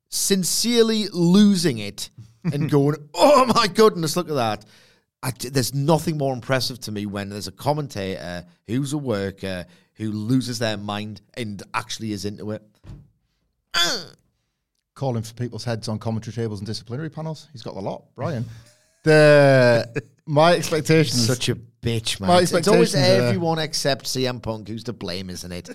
[0.08, 2.10] sincerely losing it
[2.43, 4.65] and going, oh my goodness, look at that.
[5.21, 10.12] I there's nothing more impressive to me when there's a commentator who's a worker who
[10.12, 12.62] loses their mind and actually is into it.
[14.95, 17.47] calling for people's heads on commentary tables and disciplinary panels.
[17.51, 18.45] He's got a lot, Bryan.
[19.03, 21.25] The my expectations.
[21.25, 22.27] Such a bitch, man.
[22.29, 25.69] My It's, it's always expectations are- everyone except CM Punk who's to blame, isn't it?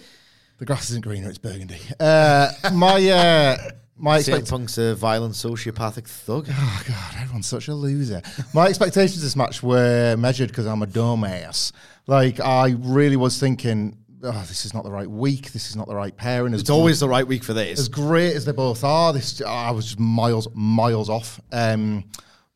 [0.59, 1.79] the grass isn't greener; it's burgundy.
[2.01, 3.57] Uh, my uh,
[3.99, 6.49] my CM expect- Punk's a violent sociopathic thug.
[6.51, 8.23] Oh God, everyone's such a loser.
[8.55, 11.73] My expectations this match were measured because I'm a dumbass.
[12.07, 15.53] Like I really was thinking, oh, this is not the right week.
[15.53, 16.55] This is not the right pairing.
[16.55, 17.79] As It's always the right week for this.
[17.79, 19.13] as great as they both are.
[19.13, 21.41] This I was just miles miles off.
[21.53, 22.05] Um,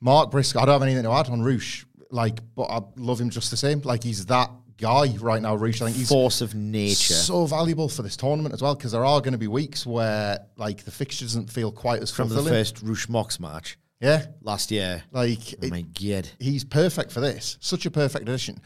[0.00, 1.84] Mark Briscoe, I don't have anything to add on Roosh.
[2.10, 3.80] Like, but I love him just the same.
[3.82, 4.50] Like he's that
[4.82, 5.54] guy right now.
[5.54, 5.80] Roosh.
[5.80, 7.14] I think he's Force of nature.
[7.14, 10.40] so valuable for this tournament as well because there are going to be weeks where
[10.56, 14.70] like the fixture doesn't feel quite as From the first Roosh Mox match yeah, last
[14.72, 15.04] year.
[15.12, 16.28] like Oh it- my god.
[16.40, 17.56] he's perfect for this.
[17.60, 18.60] Such a perfect addition.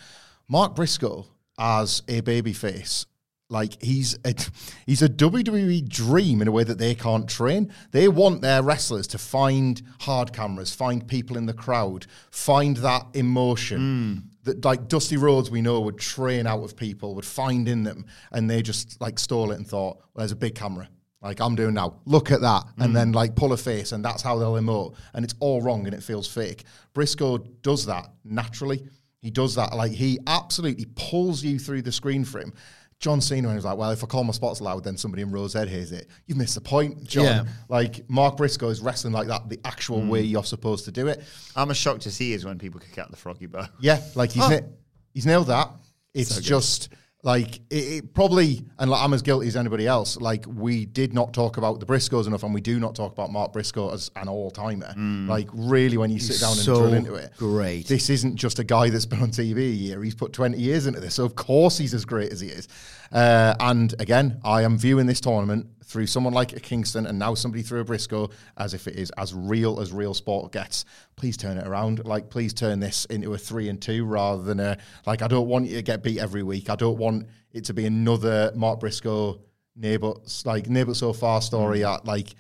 [0.48, 1.26] Mark Briscoe
[1.58, 3.04] as a babyface,
[3.50, 4.34] like he's a,
[4.86, 7.70] he's a WWE dream in a way that they can't train.
[7.90, 13.04] They want their wrestlers to find hard cameras, find people in the crowd, find that
[13.14, 14.28] emotion hmm.
[14.46, 18.06] That like Dusty Rhodes we know would train out of people, would find in them,
[18.32, 20.88] and they just like stole it and thought, well, there's a big camera.
[21.22, 21.96] Like I'm doing now.
[22.04, 22.64] Look at that.
[22.78, 23.16] And then mm.
[23.16, 24.94] like pull a face and that's how they'll emote.
[25.12, 26.64] And it's all wrong and it feels fake.
[26.94, 28.86] Briscoe does that naturally.
[29.22, 29.74] He does that.
[29.74, 32.52] Like he absolutely pulls you through the screen for him
[32.98, 35.30] John Cena and was like, well, if I call my spots loud, then somebody in
[35.30, 36.08] Rose Ed hears it.
[36.26, 37.24] You've missed the point, John.
[37.24, 37.44] Yeah.
[37.68, 40.08] Like Mark Briscoe is wrestling like that the actual mm.
[40.08, 41.22] way you're supposed to do it.
[41.54, 43.66] I'm as shocked as he is when people kick out the froggy bow.
[43.80, 44.48] Yeah, like he's oh.
[44.48, 44.66] na-
[45.12, 45.70] he's nailed that.
[46.14, 46.88] It's just
[47.26, 50.16] like it, it probably, and like, I'm as guilty as anybody else.
[50.16, 53.32] Like we did not talk about the Briscoes enough, and we do not talk about
[53.32, 54.94] Mark Briscoe as an all timer.
[55.28, 57.88] Like really, when you sit down and so drill into it, great.
[57.88, 60.02] This isn't just a guy that's been on TV a year.
[60.04, 62.68] He's put 20 years into this, so of course he's as great as he is.
[63.10, 67.34] Uh, and again, I am viewing this tournament through someone like a Kingston and now
[67.34, 70.84] somebody through a Briscoe as if it is as real as real sport gets.
[71.14, 72.04] Please turn it around.
[72.04, 75.22] Like, please turn this into a three and two rather than a like.
[75.22, 76.68] I don't want you to get beat every week.
[76.68, 79.40] I don't want it to be another Mark Briscoe
[79.76, 81.84] neighbor like neighbor so far story.
[81.84, 82.34] I, like,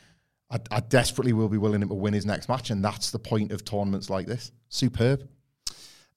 [0.50, 3.18] I, I desperately will be willing him to win his next match, and that's the
[3.18, 4.50] point of tournaments like this.
[4.68, 5.28] Superb.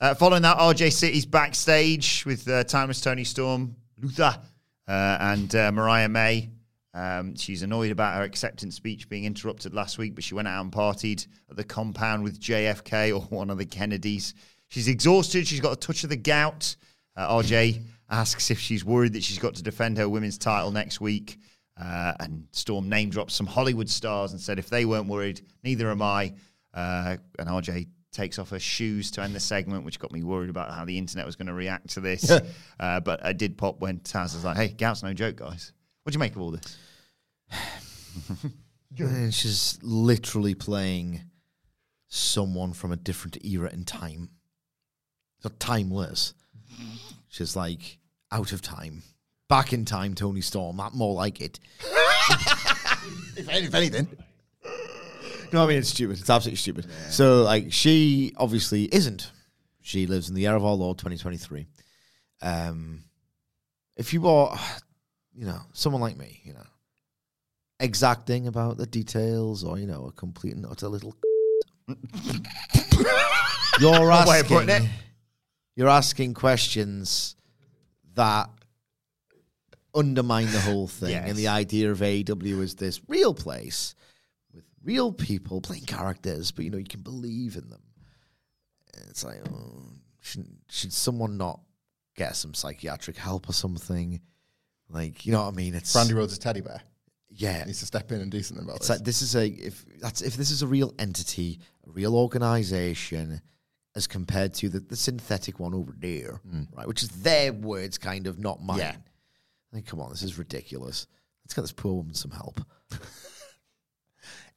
[0.01, 4.39] Uh, following that, RJ City's backstage with uh, timeless Toni Storm, Luther,
[4.87, 6.49] uh, and uh, Mariah May.
[6.93, 10.61] Um, she's annoyed about her acceptance speech being interrupted last week, but she went out
[10.61, 14.33] and partied at the compound with JFK or one of the Kennedys.
[14.69, 15.47] She's exhausted.
[15.47, 16.75] She's got a touch of the gout.
[17.15, 20.99] Uh, RJ asks if she's worried that she's got to defend her women's title next
[21.01, 21.39] week.
[21.79, 25.89] Uh, and Storm name dropped some Hollywood stars and said if they weren't worried, neither
[25.89, 26.33] am I.
[26.73, 30.49] Uh, and RJ takes off her shoes to end the segment, which got me worried
[30.49, 32.29] about how the internet was going to react to this.
[32.79, 35.73] uh, but I did pop when Taz was like, "Hey, gout's no joke, guys.
[36.09, 36.77] What do you make of all this?"
[38.97, 41.21] And she's literally playing
[42.07, 44.31] someone from a different era in time.
[45.43, 46.33] So timeless.
[47.27, 47.99] She's like
[48.31, 49.03] out of time.
[49.49, 50.77] Back in time, Toni Storm.
[50.77, 51.59] That more like it.
[53.37, 54.07] If, if anything,
[55.53, 56.19] No, I mean it's stupid.
[56.19, 56.87] It's absolutely stupid.
[57.11, 59.31] So like she obviously isn't.
[59.81, 61.67] She lives in the year of our Lord 2023.
[62.41, 63.03] Um
[63.95, 64.59] if you are
[65.39, 66.65] you know, someone like me, you know,
[67.79, 71.15] exacting about the details or, you know, a complete and utter little
[73.79, 74.91] you're way of putting asking it.
[75.77, 77.35] you're asking questions
[78.15, 78.49] that
[79.95, 81.29] undermine the whole thing Yes.
[81.29, 83.95] and the idea of AEW is this real place
[84.53, 87.81] with real people playing characters, but you know you can believe in them.
[89.09, 89.83] It's like, oh,
[90.19, 91.61] should should someone not
[92.15, 94.19] get some psychiatric help or something?
[94.89, 95.75] Like, you know what I mean?
[95.75, 96.81] It's Brandi Rhodes' a teddy bear
[97.39, 97.63] yeah.
[97.63, 98.97] needs to step in and do something about It's this.
[98.97, 103.41] like this is a if that's if this is a real entity, a real organization,
[103.95, 106.63] as compared to the, the synthetic one over there, hmm.
[106.75, 106.87] right?
[106.87, 108.79] Which is their words, kind of, not mine.
[108.79, 108.95] Yeah.
[109.71, 111.07] I think, come on, this is ridiculous.
[111.43, 112.61] Let's get this poor woman some help.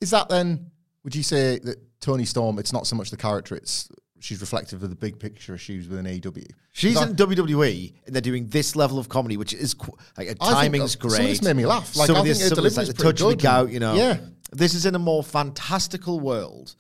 [0.01, 0.71] Is that then?
[1.05, 2.59] Would you say that Toni Storm?
[2.59, 3.89] It's not so much the character; it's
[4.23, 6.47] she's reflective of the big picture issues within AEW.
[6.73, 10.35] She's in WWE, and they're doing this level of comedy, which is qu- like uh,
[10.35, 11.13] think timing's great.
[11.13, 11.95] some of this made me laugh.
[11.97, 13.95] Like, some I of this, think her like the touch of the gout, you know.
[13.95, 14.19] Yeah.
[14.53, 16.75] this is in a more fantastical world.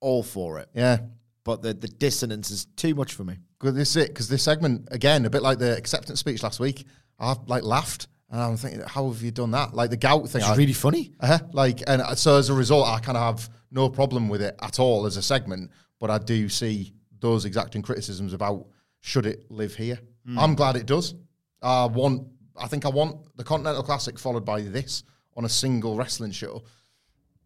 [0.00, 0.98] All for it, Yeah,
[1.44, 3.36] but the the dissonance is too much for me.
[3.58, 3.74] good.
[3.74, 6.86] This is it because this segment again, a bit like the acceptance speech last week.
[7.18, 9.74] I like laughed, and I'm thinking, how have you done that?
[9.74, 10.40] Like the gout thing.
[10.40, 11.12] It's really funny.
[11.20, 11.38] Uh-huh.
[11.52, 14.78] Like, and so as a result, I kind of have no problem with it at
[14.80, 15.70] all as a segment.
[16.00, 18.66] But I do see those exacting criticisms about
[19.00, 19.98] should it live here.
[20.26, 20.38] Hmm.
[20.38, 21.14] I'm glad it does.
[21.62, 22.26] I want.
[22.56, 25.04] I think I want the Continental Classic followed by this
[25.36, 26.62] on a single wrestling show.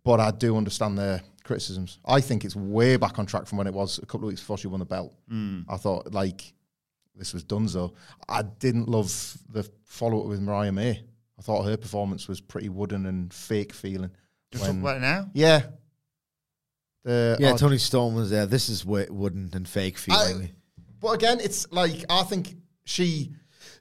[0.04, 1.98] But I do understand their criticisms.
[2.04, 4.40] I think it's way back on track from when it was a couple of weeks
[4.40, 5.14] before she won the belt.
[5.28, 5.60] Hmm.
[5.68, 6.52] I thought like
[7.16, 7.94] this was done so.
[8.28, 11.02] I didn't love the follow up with Mariah May.
[11.38, 14.10] I thought her performance was pretty wooden and fake feeling.
[14.52, 15.30] Just talk about it now.
[15.34, 15.66] yeah.
[17.04, 18.46] The, Yeah, oh, Toni Storm was there.
[18.46, 20.50] This is wo- wooden and fake feeling.
[21.00, 23.30] But again, it's like I think she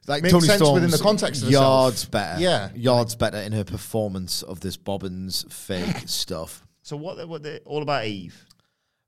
[0.06, 2.10] like makes Toni sense Storm's within the context of yards herself.
[2.10, 2.40] better.
[2.42, 2.68] Yeah.
[2.74, 6.66] yards better in her performance of this Bobbins fake stuff.
[6.82, 7.16] So what?
[7.16, 8.44] They, what they all about Eve?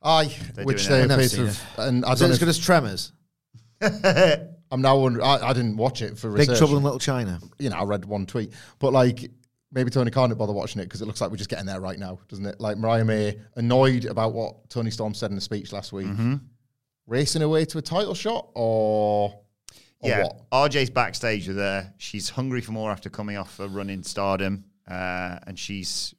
[0.02, 1.02] Aye, They're which doing they it.
[1.02, 3.12] I've never seen to and I Is it don't know as if- good as Tremors?
[4.70, 5.24] I'm now wondering.
[5.24, 6.48] I, I didn't watch it for Big.
[6.56, 7.38] Trouble in Little China.
[7.58, 9.30] you know, I read one tweet, but like
[9.72, 11.98] maybe Toni can't bother watching it because it looks like we're just getting there right
[11.98, 12.60] now, doesn't it?
[12.60, 16.34] Like Mariah May annoyed about what Toni Storm said in the speech last week, Mm-hmm.
[17.06, 19.34] racing away to a title shot, or,
[20.00, 20.50] or yeah, what?
[20.50, 21.92] RJ's backstage with her.
[21.98, 26.14] She's hungry for more after coming off a run in stardom, uh, and she's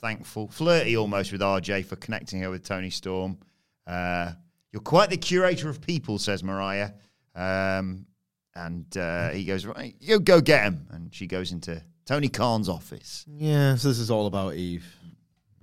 [0.00, 3.38] thankful, flirty almost with RJ for connecting her with Toni Storm.
[3.86, 4.32] Uh,
[4.72, 6.90] You're quite the curator of people, says Mariah.
[7.34, 8.06] Um,
[8.54, 10.86] and uh, he goes, right, you go get him.
[10.90, 13.26] And she goes into Tony Khan's office.
[13.28, 14.86] Yeah, so this is all about Eve.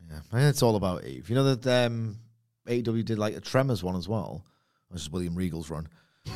[0.08, 1.28] Yeah, I it's all about Eve.
[1.28, 2.20] You know that um,
[2.68, 4.46] AEW did like a Tremors one as well.
[4.92, 5.88] This is William Regal's run.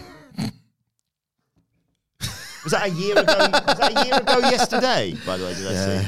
[2.64, 3.24] Was that a year ago?
[3.28, 5.16] was that a year ago yesterday?
[5.26, 6.08] By the way, did I see?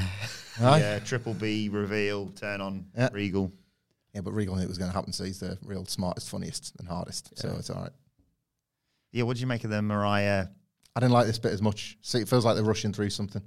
[0.62, 0.80] Aye.
[0.80, 3.08] Yeah, Triple B reveal, turn on Yeah.
[3.14, 3.52] Regal.
[4.14, 6.74] Yeah, but Regal knew it was going to happen, so he's the real smartest, funniest,
[6.80, 7.38] and hardest.
[7.40, 7.92] So it's all right.
[9.14, 10.48] Yeah, what did you make of the Mariah?
[10.94, 11.98] I didn't like this bit as much.
[12.02, 13.42] See, it feels like they're rushing through something,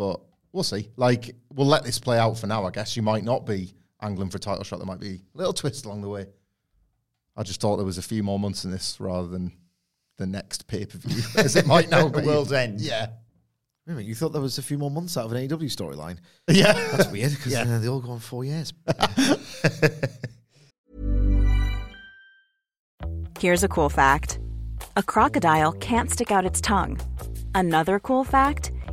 [0.00, 0.18] but
[0.52, 0.88] we'll see.
[0.96, 2.64] Like, we'll let this play out for now.
[2.64, 4.78] I guess you might not be angling for a title shot.
[4.78, 6.26] There might be a little twist along the way.
[7.36, 9.52] I just thought there was a few more months in this rather than
[10.16, 12.22] the next pay per view, as it might now be.
[12.22, 12.80] World's End.
[12.80, 13.08] Yeah,
[13.86, 15.64] Wait a minute, you thought there was a few more months out of an AEW
[15.64, 16.16] storyline?
[16.48, 16.72] yeah.
[16.96, 17.62] That's weird because Yeah.
[17.62, 18.72] uh, they all go on four years.
[23.38, 24.38] Here's a cool fact
[24.96, 26.98] a crocodile can't stick out its tongue.
[27.54, 28.69] Another cool fact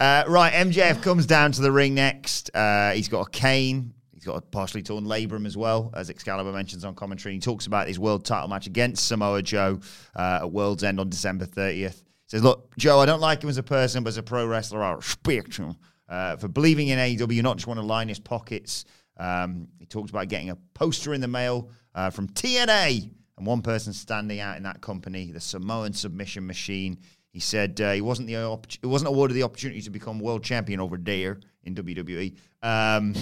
[0.00, 2.50] Uh, right, MJF comes down to the ring next.
[2.54, 3.92] Uh, he's got a cane.
[4.14, 7.34] He's got a partially torn labrum as well, as Excalibur mentions on commentary.
[7.34, 9.78] He talks about his world title match against Samoa Joe
[10.16, 11.74] uh, at World's End on December 30th.
[11.74, 14.46] He says, Look, Joe, I don't like him as a person, but as a pro
[14.46, 15.76] wrestler, I respect him
[16.08, 18.86] uh, for believing in AEW, not just want to line his pockets.
[19.18, 23.60] Um, he talks about getting a poster in the mail uh, from TNA and one
[23.60, 26.98] person standing out in that company, the Samoan Submission Machine.
[27.30, 30.42] He said uh, he wasn't the opp- he wasn't awarded the opportunity to become world
[30.42, 32.36] champion over there in WWE.
[32.62, 33.14] Um,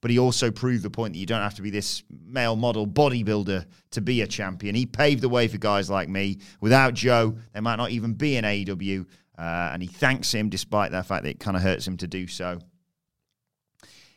[0.00, 2.86] but he also proved the point that you don't have to be this male model
[2.86, 4.74] bodybuilder to be a champion.
[4.74, 6.40] He paved the way for guys like me.
[6.60, 9.06] Without Joe, there might not even be an AEW.
[9.38, 12.06] Uh, and he thanks him despite the fact that it kind of hurts him to
[12.06, 12.58] do so.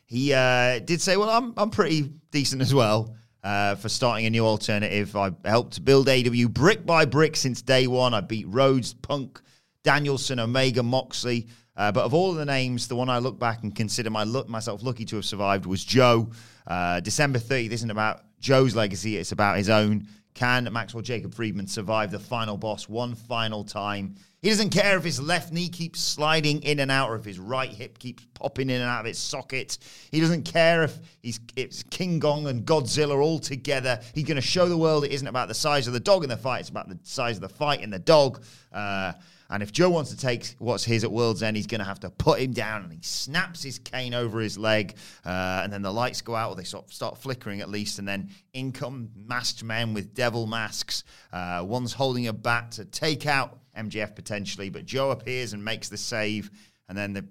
[0.04, 4.30] He uh, did say, "Well, I'm I'm pretty decent as well uh, for starting a
[4.30, 5.14] new alternative.
[5.16, 8.14] I helped build AW brick by brick since day one.
[8.14, 9.40] I beat Rhodes, Punk,
[9.82, 11.46] Danielson, Omega, Moxley.
[11.76, 14.24] Uh, but of all of the names, the one I look back and consider my
[14.24, 16.30] look, myself lucky to have survived was Joe.
[16.66, 20.08] Uh, December 30th isn't about Joe's legacy; it's about his own.
[20.34, 24.16] Can Maxwell Jacob Friedman survive the final boss one final time?
[24.40, 27.40] He doesn't care if his left knee keeps sliding in and out or if his
[27.40, 29.78] right hip keeps popping in and out of its socket.
[30.12, 34.00] He doesn't care if he's it's King Kong and Godzilla all together.
[34.14, 36.28] He's going to show the world it isn't about the size of the dog in
[36.28, 38.44] the fight, it's about the size of the fight in the dog.
[38.72, 39.12] Uh,
[39.50, 42.00] and if Joe wants to take what's his at World's End, he's going to have
[42.00, 42.82] to put him down.
[42.82, 44.94] And he snaps his cane over his leg.
[45.24, 47.98] Uh, and then the lights go out, or they sort of start flickering at least.
[47.98, 51.02] And then in come masked men with devil masks.
[51.32, 54.70] Uh, one's holding a bat to take out MJF potentially.
[54.70, 56.50] But Joe appears and makes the save.
[56.88, 57.26] And then the,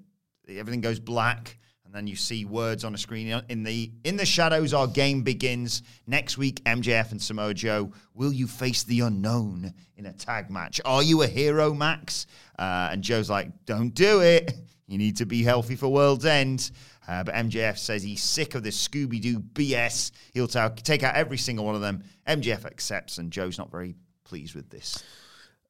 [0.57, 1.57] everything goes black.
[1.85, 3.41] And then you see words on a screen.
[3.47, 6.61] In the in the shadows, our game begins next week.
[6.65, 7.93] MJF and Samoa Joe.
[8.13, 10.81] Will you face the unknown in a tag match?
[10.83, 12.27] Are you a hero, Max?
[12.59, 14.53] Uh, and Joe's like, "Don't do it.
[14.85, 16.71] You need to be healthy for World's End."
[17.07, 20.11] Uh, but MJF says he's sick of this Scooby Doo BS.
[20.33, 22.03] He'll ta- take out every single one of them.
[22.27, 23.95] MJF accepts, and Joe's not very
[24.25, 25.01] pleased with this.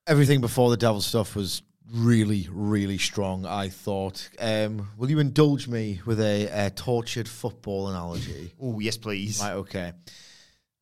[0.08, 1.62] Everything before the devil stuff was
[1.94, 3.46] really, really strong.
[3.46, 4.30] I thought.
[4.40, 8.54] Um, will you indulge me with a, a tortured football analogy?
[8.62, 9.40] Oh, yes, please.
[9.42, 9.94] Right, okay.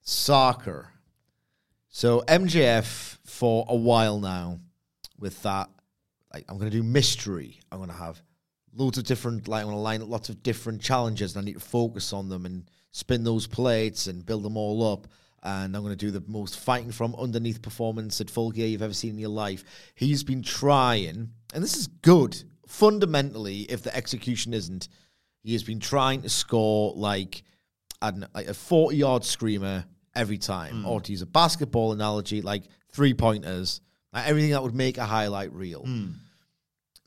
[0.01, 0.89] Soccer.
[1.89, 4.59] So MJF for a while now
[5.17, 5.69] with that,
[6.33, 7.61] like I'm gonna do mystery.
[7.71, 8.21] I'm gonna have
[8.75, 11.53] loads of different like I'm gonna line up lots of different challenges and I need
[11.53, 15.07] to focus on them and spin those plates and build them all up.
[15.45, 18.81] And I'm going to do the most fighting from underneath performance at full gear you've
[18.81, 19.63] ever seen in your life.
[19.93, 22.35] He's been trying, and this is good
[22.67, 24.89] fundamentally, if the execution isn't,
[25.43, 27.43] he has been trying to score like,
[28.01, 29.85] I don't know, like a 40 yard screamer
[30.15, 30.81] every time.
[30.81, 30.87] Hmm.
[30.87, 33.81] Or to use a basketball analogy, like three pointers,
[34.13, 35.83] like everything that would make a highlight reel.
[35.83, 36.11] Hmm.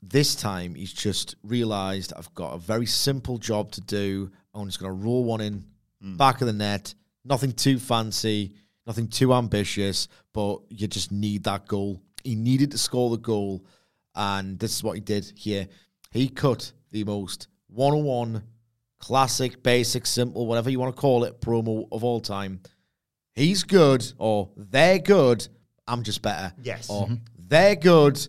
[0.01, 4.31] This time, he's just realized I've got a very simple job to do.
[4.53, 5.65] I'm just going to roll one in,
[6.01, 6.15] hmm.
[6.15, 6.93] back of the net.
[7.25, 8.53] Nothing too fancy,
[8.87, 12.01] nothing too ambitious, but you just need that goal.
[12.23, 13.65] He needed to score the goal,
[14.15, 15.67] and this is what he did here.
[16.11, 18.43] He cut the most 101
[18.99, 22.61] classic, basic, simple, whatever you want to call it, promo of all time.
[23.33, 25.47] He's good, or they're good.
[25.87, 26.53] I'm just better.
[26.61, 26.89] Yes.
[26.89, 27.15] Or mm-hmm.
[27.37, 28.27] they're good.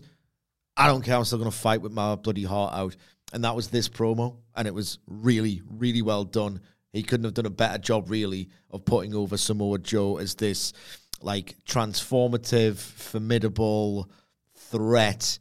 [0.75, 1.15] I don't care.
[1.15, 2.95] I'm still going to fight with my bloody heart out.
[3.33, 4.37] And that was this promo.
[4.55, 6.61] And it was really, really well done.
[6.93, 10.73] He couldn't have done a better job, really, of putting over Samoa Joe as this
[11.21, 14.09] like transformative, formidable
[14.55, 15.39] threat.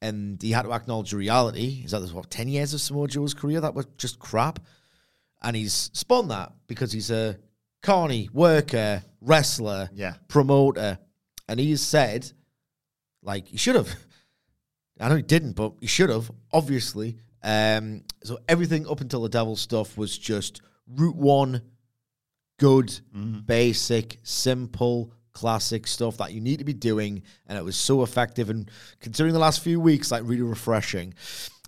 [0.00, 3.08] And he had to acknowledge the reality is that there's what, 10 years of Samoa
[3.08, 4.60] Joe's career that was just crap.
[5.42, 7.38] And he's spun that because he's a
[7.82, 10.14] carny worker, wrestler, Yeah.
[10.28, 10.98] promoter.
[11.48, 12.30] And he's said,
[13.22, 13.88] like, he should have.
[15.00, 17.16] I know he didn't, but he should have, obviously.
[17.42, 21.62] Um, so everything up until the devil stuff was just route one,
[22.58, 22.98] good,
[23.46, 28.50] basic, simple, classic stuff that you need to be doing, and it was so effective.
[28.50, 28.70] And
[29.00, 31.14] considering the last few weeks, like really refreshing.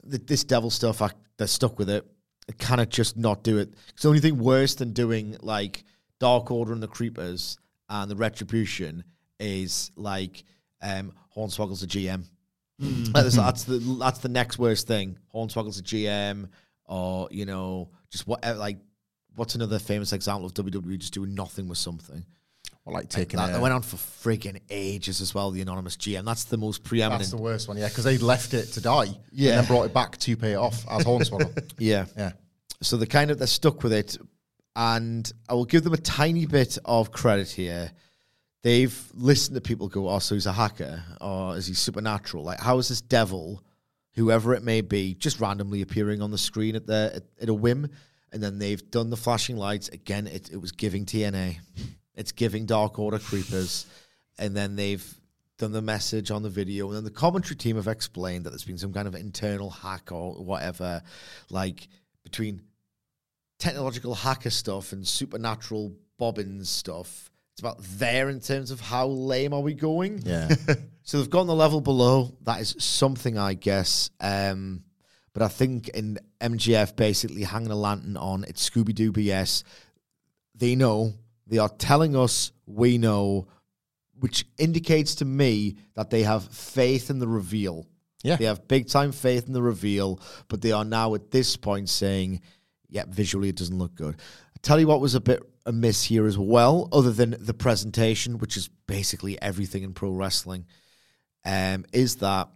[0.08, 2.04] Th- This devil stuff, I, they're stuck with it.
[2.48, 3.72] I cannot just not do it.
[3.90, 5.84] It's the only thing worse than doing like
[6.18, 7.58] Dark Order and the Creepers
[7.88, 9.04] and the Retribution
[9.38, 10.42] is like
[10.82, 12.24] um, Hornswoggle's a GM.
[12.80, 13.12] Mm.
[13.12, 15.18] That's, that's the that's the next worst thing.
[15.34, 16.48] Hornswoggle's a GM,
[16.86, 18.78] or you know, just what uh, like
[19.36, 22.24] what's another famous example of WWE just doing nothing with something?
[22.86, 25.50] Or like taking That, a, that went on for freaking ages as well.
[25.50, 26.24] The anonymous GM.
[26.24, 27.20] That's the most preeminent.
[27.20, 29.50] That's the worst one, yeah, because they left it to die, Yeah.
[29.50, 31.72] and then brought it back to pay it off as Hornswoggle.
[31.78, 32.06] yeah.
[32.16, 32.32] yeah,
[32.80, 34.16] So they kind of they're stuck with it,
[34.76, 37.92] and I will give them a tiny bit of credit here.
[38.62, 42.44] They've listened to people go, "Oh, so he's a hacker, or is he supernatural?
[42.44, 43.62] Like, how is this devil,
[44.14, 47.54] whoever it may be, just randomly appearing on the screen at the at, at a
[47.54, 47.88] whim?"
[48.32, 50.26] And then they've done the flashing lights again.
[50.26, 51.58] It, it was giving TNA,
[52.14, 53.86] it's giving Dark Order creepers,
[54.38, 55.20] and then they've
[55.60, 58.64] done the message on the video, and then the commentary team have explained that there's
[58.64, 61.02] been some kind of internal hack or whatever,
[61.50, 61.88] like
[62.24, 62.62] between
[63.58, 67.29] technological hacker stuff and supernatural bobbins stuff.
[67.52, 70.22] It's about there in terms of how lame are we going.
[70.24, 70.48] yeah.
[71.02, 72.36] So they've gone the level below.
[72.42, 74.10] That is something, I guess.
[74.20, 74.84] Um,
[75.32, 79.64] but I think in MJF basically hanging a lantern on it's Scooby Doo BS.
[80.54, 81.14] They know.
[81.48, 83.48] They are telling us we know,
[84.20, 87.88] which indicates to me that they have faith in the reveal.
[88.22, 88.36] Yeah.
[88.36, 91.88] They have big time faith in the reveal, but they are now at this point
[91.88, 92.40] saying,
[92.88, 94.14] yeah, visually it doesn't look good.
[94.16, 98.38] I tell you what was a bit amiss here as well, other than the presentation,
[98.38, 100.66] which is basically everything in pro wrestling,
[101.44, 102.48] um, is that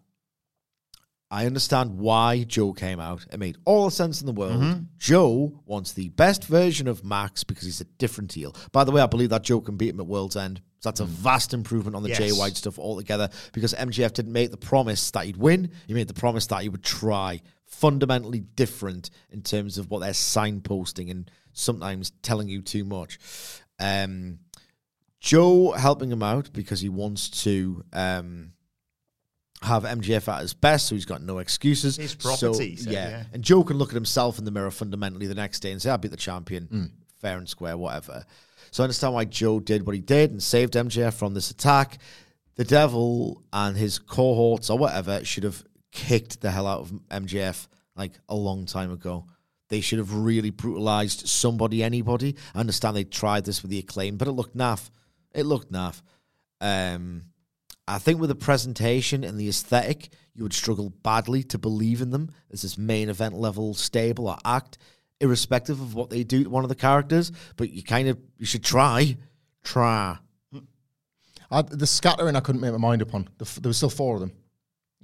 [1.31, 3.27] I understand why Joe came out.
[3.33, 4.63] It made all the sense in the world.
[4.99, 8.55] Joe wants the best version of Max because he's a different heel.
[8.71, 10.61] By the way, I believe that Joe can beat him at World's End.
[10.79, 14.51] So that's a vast improvement on the Jay White stuff altogether because MJF didn't make
[14.51, 15.73] the promise that he'd win.
[15.89, 17.41] He made the promise that he would try.
[17.65, 23.19] Fundamentally different in terms of what they're signposting and sometimes telling you too much.
[23.81, 24.41] Um,
[25.21, 28.53] Joe helping him out because he wants to um,
[29.63, 31.97] have MJF at his best, so he's got no excuses.
[31.97, 33.09] His So, property, he said, yeah.
[33.09, 33.25] yeah.
[33.33, 35.91] And Joe can look at himself in the mirror fundamentally the next day and say,
[35.91, 38.27] I beat the champion, fair and square, whatever.
[38.71, 41.99] So I understand why Joe did what he did and saved MJF from this attack.
[42.57, 47.67] The devil and his cohorts or whatever should have kicked the hell out of MJF
[47.97, 49.27] like a long time ago.
[49.75, 52.37] They should have really brutalized somebody, anybody.
[52.55, 54.89] I understand they tried this with the acclaim, but it looked naff.
[55.35, 56.01] It looked naff.
[56.61, 57.25] Um,
[57.89, 62.11] I think with the presentation and the aesthetic, you would struggle badly to believe in
[62.11, 64.79] them as this main event level stable or act,
[65.21, 67.33] irrespective of what they do to one of the characters.
[67.57, 69.17] But you kind of you should try,
[69.65, 70.19] try.
[71.51, 73.29] I, the scattering, I couldn't make my mind up on.
[73.39, 74.35] The, there was still four of them.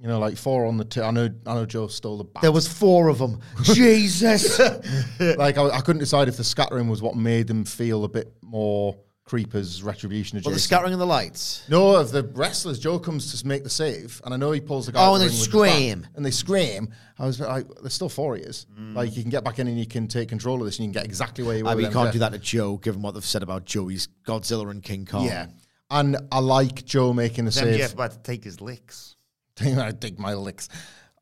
[0.01, 0.83] You know, like four on the.
[0.83, 1.29] T- I know.
[1.45, 1.65] I know.
[1.67, 2.41] Joe stole the bat.
[2.41, 3.39] There was four of them.
[3.61, 4.57] Jesus.
[5.19, 8.33] like I, I couldn't decide if the scattering was what made them feel a bit
[8.41, 11.63] more creepers retribution well, the scattering of the lights.
[11.69, 14.87] No, of the wrestlers, Joe comes to make the save, and I know he pulls
[14.87, 15.05] the guy.
[15.05, 16.07] Oh, and the they scream.
[16.15, 16.89] and they scream.
[17.19, 18.65] I was like, there's still four years.
[18.75, 18.95] Mm.
[18.95, 20.91] Like you can get back in and you can take control of this, and you
[20.91, 21.67] can get exactly where you.
[21.67, 22.13] I mean, you can't MJF.
[22.13, 25.25] do that to Joe, given what they've said about Joey's Godzilla and King Kong.
[25.25, 25.45] Yeah,
[25.91, 27.77] and I like Joe making the Then save.
[27.77, 29.15] Jeff about to take his licks.
[29.61, 30.69] I dig my licks.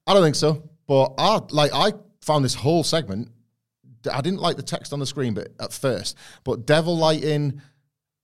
[0.07, 0.69] I don't think so.
[0.87, 3.29] But I like I found this whole segment.
[4.11, 7.61] I didn't like the text on the screen, but at first, but Devil Lighting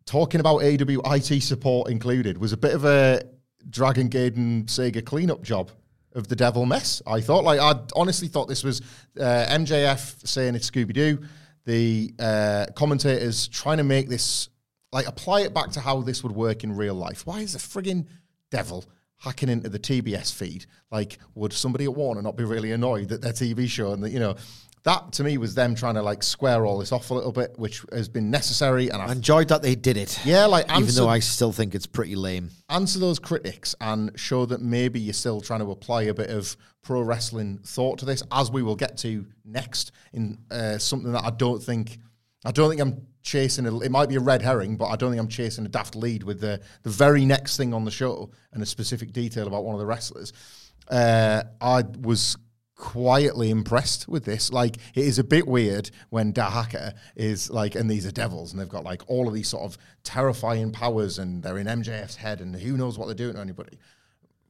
[0.05, 3.22] talking about AW IT support included was a bit of a
[3.70, 5.72] Dragon Gaiden Sega cleanup job
[6.13, 7.01] of the Devil mess.
[7.05, 8.82] I thought, like, I honestly thought this was
[9.20, 11.20] uh, MJF saying it's Scooby Doo,
[11.66, 14.49] the uh, commentators trying to make this
[14.91, 17.26] like apply it back to how this would work in real life.
[17.28, 18.05] Why is a frigging
[18.49, 18.86] devil
[19.26, 20.65] hacking into the TBS feed?
[20.91, 24.11] Like, would somebody at Warner not be really annoyed that their TV show and that
[24.11, 24.36] you know?
[24.84, 27.57] That to me was them trying to like square all this off a little bit,
[27.57, 28.89] which has been necessary.
[28.89, 30.23] And I I enjoyed that they did it.
[30.23, 32.51] yeah, like Even though I still think it's pretty lame.
[32.69, 36.55] answer those critics and show that maybe you're still trying to apply a bit of
[36.84, 41.23] pro wrestling thought to this, as we will get to next in uh, something that
[41.23, 41.97] I don't think
[42.45, 43.65] I don't think I'm chasing.
[43.65, 45.95] A, it might be a red herring, but I don't think I'm chasing a daft
[45.95, 49.65] lead with the the very next thing on the show and a specific detail about
[49.65, 50.32] one of the wrestlers.
[50.88, 52.38] Uh, I was
[52.76, 54.51] quietly impressed with this.
[54.51, 58.61] Like, it is a bit weird when Dahaka is like, and these are devils, and
[58.61, 62.39] they've got like all of these sort of terrifying powers, and they're in MJF's head,
[62.39, 63.80] and who knows what they're doing to anybody.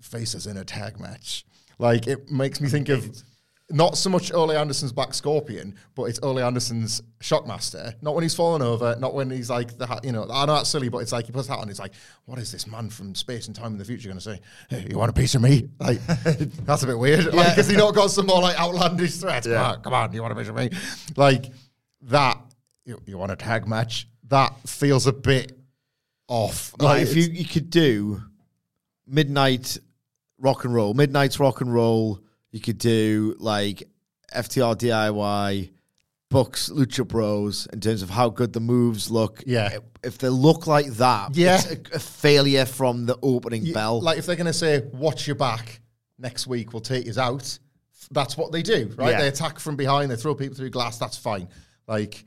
[0.01, 1.45] Faces in a tag match.
[1.79, 3.23] Like, it makes me think of
[3.71, 7.95] not so much Ole Anderson's Black Scorpion, but it's Ole Anderson's Shockmaster.
[8.01, 10.27] Not when he's fallen over, not when he's like the hat, you know.
[10.31, 11.69] I know that's silly, but it's like he puts that on.
[11.69, 11.93] It's like,
[12.25, 14.39] what is this man from space and time in the future going to say?
[14.69, 15.67] Hey, you want a piece of me?
[15.79, 17.33] Like that's a bit weird.
[17.33, 19.47] Like, has he not got some more like outlandish threats?
[19.47, 20.69] Come on, ah, come on, you want a piece of me?
[21.15, 21.45] Like
[22.03, 22.39] that.
[22.85, 24.07] You, you want a tag match?
[24.27, 25.57] That feels a bit
[26.27, 26.73] off.
[26.79, 28.21] Like if you, you could do
[29.07, 29.79] midnight
[30.37, 32.19] rock and roll, midnight's rock and roll,
[32.55, 33.83] you could do like
[34.33, 35.69] FTR DIY,
[36.31, 39.43] Bucks, Lucha Bros in terms of how good the moves look.
[39.45, 39.77] Yeah.
[40.03, 41.55] If- they look like that, Yeah.
[41.55, 43.99] it's a, a failure from the opening You- bell.
[44.01, 45.81] Like if they're going to say, "Watch your back,"
[46.17, 47.59] next week we'll take you out.
[48.11, 49.11] That's what they do, right?
[49.11, 49.21] Yeah.
[49.21, 50.09] They attack from behind.
[50.11, 50.97] They throw people through glass.
[50.97, 51.49] That's fine.
[51.87, 52.23] Like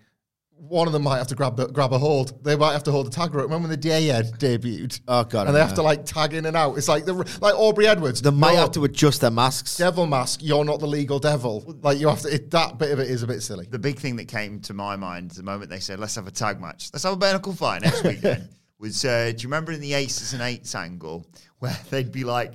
[0.59, 2.45] one of them might have to grab the, grab a hold.
[2.45, 3.45] They might have to hold the tag rope.
[3.45, 5.01] Remember when the Day Dayhead debuted?
[5.09, 6.77] Oh, God, And they I have to like tag in and out.
[6.77, 8.21] It's like the like Aubrey Edwards.
[8.23, 9.77] they might have to adjust their masks.
[9.77, 10.41] devil mask.
[10.43, 11.65] You're not the legal devil.
[11.83, 12.35] Like you have to.
[12.35, 13.67] It, that bit of it is a bit silly.
[13.71, 16.31] The big thing that came to my mind the moment they said, let's have a
[16.31, 16.91] tag match.
[16.93, 18.49] Let's have a bare knuckle fight next week then.
[18.79, 21.27] Was, uh, do you remember in the Aces and Eights angle
[21.59, 22.53] where they'd be like,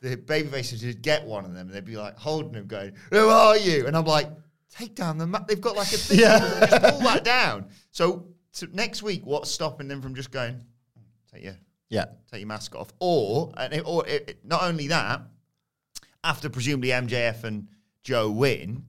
[0.00, 3.28] the babyfaces would get one of them and they'd be like holding him going, who
[3.28, 3.86] are you?
[3.86, 4.28] And I'm like,
[4.76, 5.46] take down the mat.
[5.46, 6.18] They've got like a thing.
[6.18, 6.38] Yeah.
[6.68, 7.66] Just pull that down.
[7.90, 11.02] So, so next week, what's stopping them from just going, mm,
[11.32, 11.56] take your,
[11.88, 12.06] Yeah.
[12.30, 12.92] take your mask off?
[13.00, 15.22] Or, and it, or it, it- not only that,
[16.24, 17.68] after presumably MJF and
[18.02, 18.84] Joe win,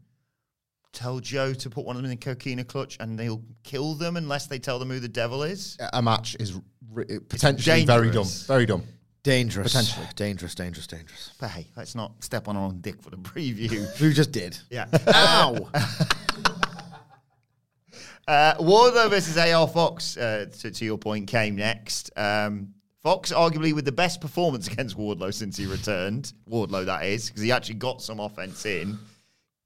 [0.92, 4.16] tell Joe to put one of them in the coquina clutch and they'll kill them
[4.18, 5.78] unless they tell them who the devil is.
[5.94, 6.60] A match is
[6.92, 8.28] re- potentially very dumb.
[8.48, 8.84] Very dumb.
[9.24, 9.72] Dangerous.
[9.72, 10.08] Potentially.
[10.16, 11.32] Dangerous, dangerous, dangerous.
[11.40, 13.70] But hey, let's not step on our own dick for the preview.
[13.98, 14.58] Who just did?
[14.70, 14.88] yeah.
[15.08, 15.70] Ow!
[18.26, 22.10] Uh, Wardlow versus AR Fox, uh, to, to your point, came next.
[22.16, 26.32] Um, Fox, arguably with the best performance against Wardlow since he returned.
[26.50, 28.98] Wardlow, that is, because he actually got some offense in.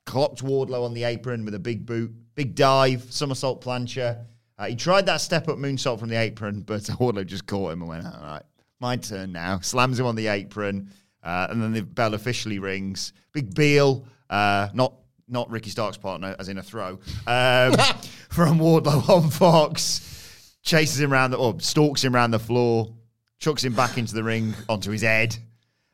[0.08, 4.26] Clocked Wardlow on the apron with a big boot, big dive, somersault plancher.
[4.58, 7.82] Uh, he tried that step up moonsault from the apron, but Wardlow just caught him
[7.82, 8.44] and went, all right,
[8.80, 9.60] my turn now.
[9.60, 10.92] Slams him on the apron,
[11.24, 13.14] uh, and then the bell officially rings.
[13.34, 14.94] Big Biel, uh, not
[15.28, 17.74] not Ricky Starks' partner, as in a throw, um,
[18.30, 20.14] from Wardlow on Fox.
[20.62, 22.94] Chases him around the, or stalks him around the floor,
[23.40, 25.36] chucks him back into the ring onto his head.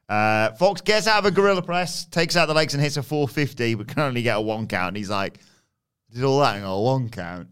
[0.10, 3.04] Uh, Fox gets out of a gorilla press, takes out the legs and hits a
[3.04, 4.90] 450, but can only get a one count.
[4.90, 5.40] And he's like,
[6.12, 7.48] did all that got a one count.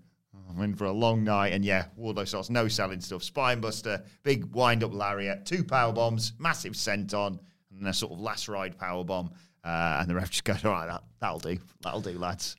[0.55, 1.53] I'm in for a long night.
[1.53, 3.21] And yeah, Wardlow starts no selling stuff.
[3.21, 7.39] Spinebuster, big wind up lariat, two power bombs, massive senton,
[7.69, 9.31] and then a sort of last ride power bomb.
[9.63, 11.57] Uh, and the ref just goes, all right, that, that'll do.
[11.81, 12.55] That'll do, lads.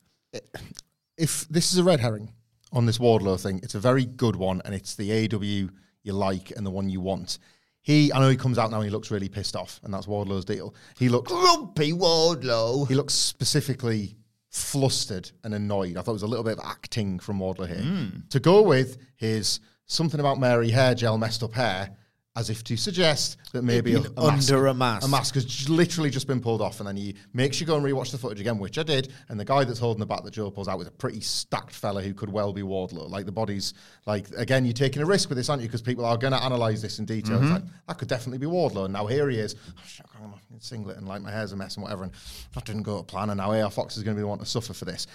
[1.17, 2.33] if this is a red herring
[2.73, 5.71] on this Wardlow thing, it's a very good one, and it's the AW
[6.05, 7.39] you like and the one you want.
[7.83, 10.07] He, I know he comes out now and he looks really pissed off, and that's
[10.07, 10.75] Wardlow's deal.
[10.99, 12.87] He looks, Grumpy Wardlow.
[12.87, 14.17] he looks specifically
[14.53, 15.97] flustered and annoyed.
[15.97, 17.79] I thought it was a little bit of acting from Wardlow here.
[17.79, 18.09] Hmm.
[18.31, 21.97] To go with his something about Mary hair gel messed up hair,
[22.35, 25.07] as if to suggest that maybe a, a mask, under a mask.
[25.07, 27.77] a mask has j- literally just been pulled off, and then he makes you go
[27.77, 29.13] and rewatch the footage again, which I did.
[29.29, 31.75] And the guy that's holding the bat that Joe pulls out was a pretty stacked
[31.75, 33.11] fella who could well be Wardlow.
[33.11, 33.75] Like the body's
[34.07, 35.69] like again, you're taking a risk with this, aren't you?
[35.69, 37.37] Because people are going to analyze this in detail.
[37.37, 37.55] It's mm-hmm.
[37.55, 38.85] like that could definitely be Wardlow.
[38.85, 41.57] And now here he is, oh, shit, I'm in singlet and like my hair's a
[41.57, 42.05] mess and whatever.
[42.05, 42.13] And
[42.55, 43.29] that didn't go to plan.
[43.29, 45.07] And now AR Fox is going to be the one to suffer for this.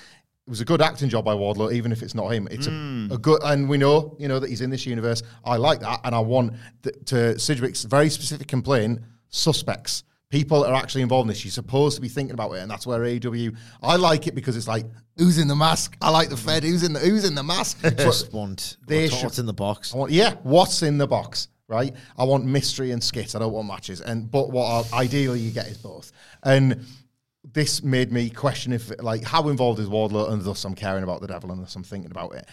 [0.48, 2.48] It was a good acting job by Wardlow, even if it's not him.
[2.50, 3.10] It's a, hmm.
[3.12, 5.22] a good, and we know, you know, that he's in this universe.
[5.44, 10.06] I like that, and I want th- to Sidgwick's very specific complaint: suspects.
[10.30, 11.44] People are actually involved in this.
[11.44, 13.58] You're supposed to be thinking about it, and that's where AEW.
[13.84, 14.86] I like it because it's like
[15.18, 15.98] who's in the mask.
[16.02, 16.64] I like the Fed.
[16.64, 17.82] Who's in the Who's in the mask?
[17.98, 19.94] Just want They what's, should- what's in the box.
[19.94, 21.94] I want, yeah, what's in the box, right?
[22.18, 23.36] I want mystery and skit.
[23.36, 24.00] I don't want matches.
[24.00, 26.14] And but what I'll, ideally you get is both.
[26.44, 26.86] And
[27.58, 31.22] this made me question if like how involved is Wardlow, and thus I'm caring about
[31.22, 32.46] the devil, and thus I'm thinking about it.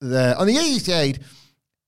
[0.00, 1.20] The on the AE side,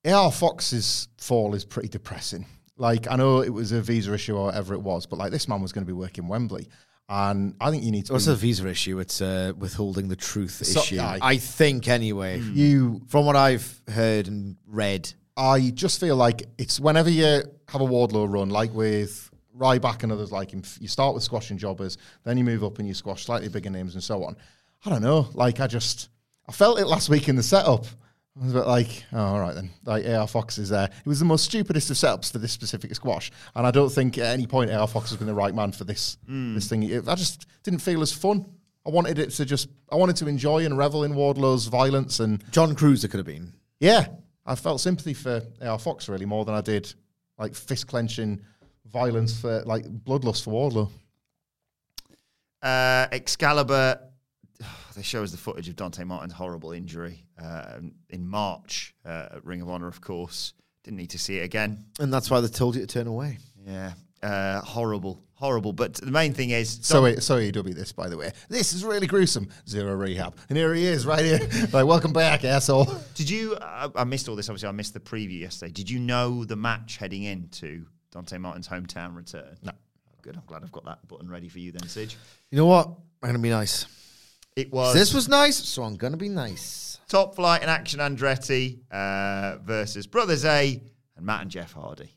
[0.07, 2.47] AR Fox's fall is pretty depressing.
[2.77, 5.49] Like I know it was a visa issue or whatever it was, but like this
[5.49, 6.69] man was going to be working Wembley,
[7.09, 8.15] and I think you need to.
[8.15, 8.99] What's a visa issue?
[9.01, 10.99] It's uh, withholding the truth So- issue.
[11.01, 11.19] aye.
[11.21, 12.39] I think anyway.
[12.41, 17.81] you From what I've heard and read, I just feel like it's whenever you have
[17.83, 21.99] a Wardlow run, like with Ryback and others like him, you start with squashing jobbers,
[22.25, 24.37] then you move up and you squash slightly bigger names and so on.
[24.85, 25.29] I don't know.
[25.35, 26.09] Like I just,
[26.49, 27.87] I felt it last week in the setup.
[28.41, 29.71] I was a bit like, oh, all right then.
[29.85, 30.85] Like AR Fox is there.
[30.85, 34.17] It was the most stupidest of setups for this specific squash, and I don't think
[34.17, 36.55] at any point AR Fox has been the right man for this hmm.
[36.55, 36.85] this thing.
[36.85, 38.47] It, I just didn't feel as fun.
[38.87, 42.43] I wanted it to just, I wanted to enjoy and revel in Wardlow's violence and
[42.53, 43.53] John Cruiser could have been.
[43.81, 44.07] yeah,
[44.47, 46.95] I felt sympathy for AR Fox really more than I did
[47.39, 48.41] like fist clenching
[48.93, 50.91] violence for like bloodlust for Wardlow.
[52.62, 54.01] Uh, Excalibur,
[54.97, 57.78] they show us the footage of Dante Martin's horrible injury uh,
[58.11, 60.55] in March uh, at Ring of Honor, of course.
[60.84, 61.84] Didn't need to see it again.
[62.01, 63.39] And that's why they told you to turn away.
[63.66, 65.72] Yeah, uh, horrible, horrible.
[65.72, 68.32] But the main thing is, So it, so AEW this by the way.
[68.49, 69.49] This is really gruesome.
[69.68, 71.41] Zero rehab, and here he is right here.
[71.72, 72.86] like welcome back, asshole.
[73.14, 73.57] did you?
[73.61, 74.49] I, I missed all this.
[74.49, 75.72] Obviously, I missed the preview yesterday.
[75.72, 79.57] Did you know the match heading into Dante Martin's hometown return?
[79.63, 79.73] No.
[79.73, 80.37] Oh, good.
[80.37, 82.17] I'm glad I've got that button ready for you then, Sige.
[82.51, 82.89] You know what?
[83.23, 83.87] I'm gonna be nice.
[84.57, 86.99] It was This was nice, so I'm gonna be nice.
[87.09, 90.83] Top Flight in Action Andretti uh, versus Brother Zay
[91.17, 92.11] and Matt and Jeff Hardy.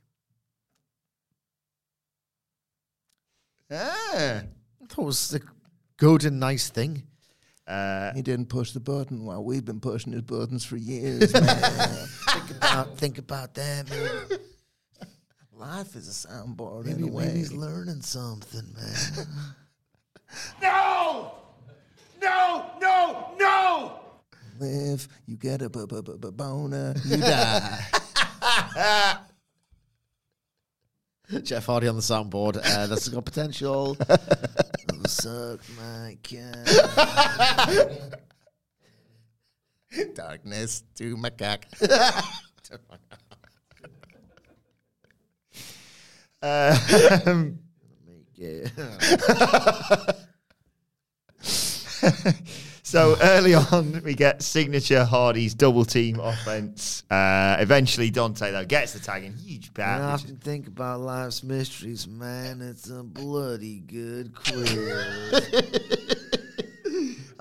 [3.72, 4.42] Ah.
[4.42, 4.44] I
[4.88, 5.40] thought it was a
[5.98, 7.04] good and nice thing.
[7.68, 12.52] Uh, He didn't push the button while we've been pushing his buttons for years, think
[12.58, 14.40] about think about that, man.
[15.62, 17.26] Life is a soundboard Maybe, anyway.
[17.28, 19.28] maybe he's learning something, man.
[20.62, 21.34] No!
[22.22, 22.72] No!
[22.82, 23.34] No!
[23.38, 24.00] No!
[24.60, 27.86] Live, you get a b- b- b- b- boner, you die.
[31.44, 32.58] Jeff Hardy on the soundboard.
[32.58, 33.96] Uh, that's got potential.
[35.06, 36.66] Suck my cat.
[40.16, 41.66] Darkness to macaque.
[46.42, 47.60] Um,
[52.84, 57.04] so early on, we get signature Hardy's double team offense.
[57.10, 60.02] Uh, eventually, Dante though gets the tag in huge I bat.
[60.02, 62.62] which often think about life's mysteries, man.
[62.62, 64.72] It's a bloody good quiz.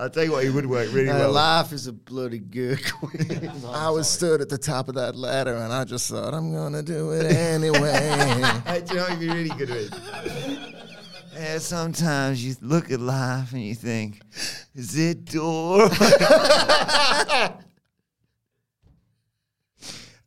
[0.01, 1.31] I'll tell you what, he would work really Uh, well.
[1.33, 3.63] life is a bloody good quiz.
[3.65, 6.81] I was stood at the top of that ladder and I just thought I'm gonna
[6.81, 7.71] do it anyway.
[8.85, 9.93] Do you know what he'd be really good with?
[11.35, 14.21] Yeah, sometimes you look at life and you think,
[14.73, 15.83] is it door?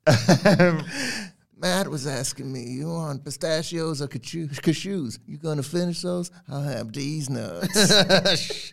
[0.07, 0.85] um,
[1.59, 5.18] Matt was asking me, you want pistachios or cashews?
[5.27, 6.31] You gonna finish those?
[6.49, 8.72] I'll have these nuts.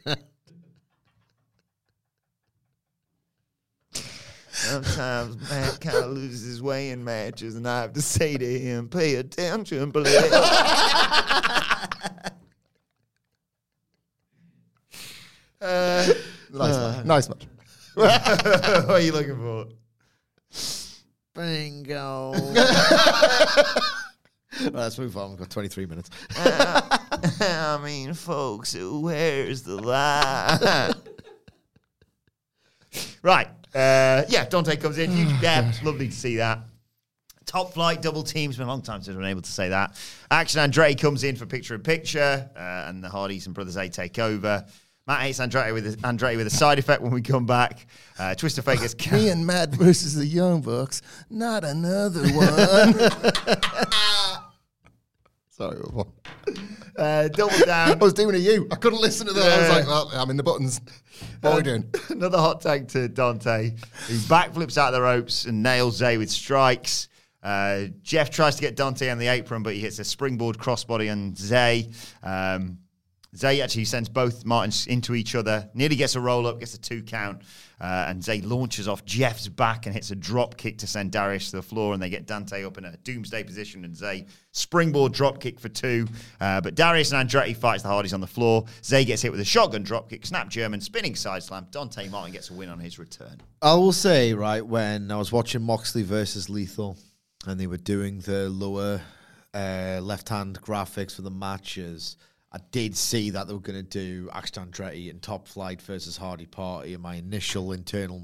[4.62, 8.60] Sometimes Matt kind of loses his way in matches, and I have to say to
[8.60, 10.08] him, pay attention, please.
[15.62, 16.14] uh,
[16.54, 17.08] nice man.
[17.08, 17.38] Nice man.
[17.96, 19.68] what are you looking for?
[21.34, 22.34] Bingo.
[22.34, 23.76] right,
[24.74, 25.32] let's move on.
[25.32, 26.10] We've got 23 minutes.
[26.36, 30.94] I mean, folks, where's the line?
[33.24, 33.48] right.
[33.74, 35.12] Uh, yeah, Dante comes in.
[35.12, 36.60] Huge yeah, lovely to see that.
[37.46, 38.58] Top flight double teams.
[38.58, 40.00] Been a long time since I've been able to say that.
[40.30, 43.90] Action Andre comes in for picture in picture, uh, and the Hardys and Brother Zay
[43.90, 44.66] take over.
[45.08, 47.88] Matt hates Andretti with a, Andretti with a side effect when we come back.
[48.20, 51.02] Uh, Twist of Fate gets Me and Matt versus the Young Bucks.
[51.30, 52.94] Not another one.
[55.50, 56.08] Sorry, what?
[56.98, 58.68] Uh, double I was doing a U.
[58.72, 59.52] I couldn't listen to that.
[59.52, 60.82] I was like, well, I'm in the buttons.
[61.42, 61.94] What are we doing?
[62.10, 63.72] Another hot tag to Dante,
[64.08, 67.10] who backflips out of the ropes and nails Zay with strikes.
[67.44, 71.12] Uh, Jeff tries to get Dante on the apron, but he hits a springboard crossbody
[71.12, 71.90] on Zay.
[72.24, 72.78] Um,
[73.36, 76.82] Zay actually sends both Martins into each other, nearly gets a roll up, gets a
[76.82, 77.44] two count,
[77.80, 81.50] uh, and Zay launches off Jeff's back and hits a drop kick to send Darius
[81.52, 85.14] to the floor, and they get Dante up in a doomsday position, and Zay springboard
[85.14, 86.08] drop kick for two.
[86.42, 88.66] Uh, but Darius and Andretti fights the Hardys on the floor.
[88.84, 91.68] Zay gets hit with a shotgun drop kick, snap German, spinning side slam.
[91.72, 93.40] Dante Martin gets a win on his return.
[93.62, 96.98] I will say, right, when I was watching Moxley versus Lethal
[97.48, 99.02] and they were doing the lower
[99.54, 102.18] uh, left hand graphics for the matches,
[102.54, 106.18] I did see that they were going to do Action Andretti and Top Flight versus
[106.18, 108.22] Hardy Party, and my initial internal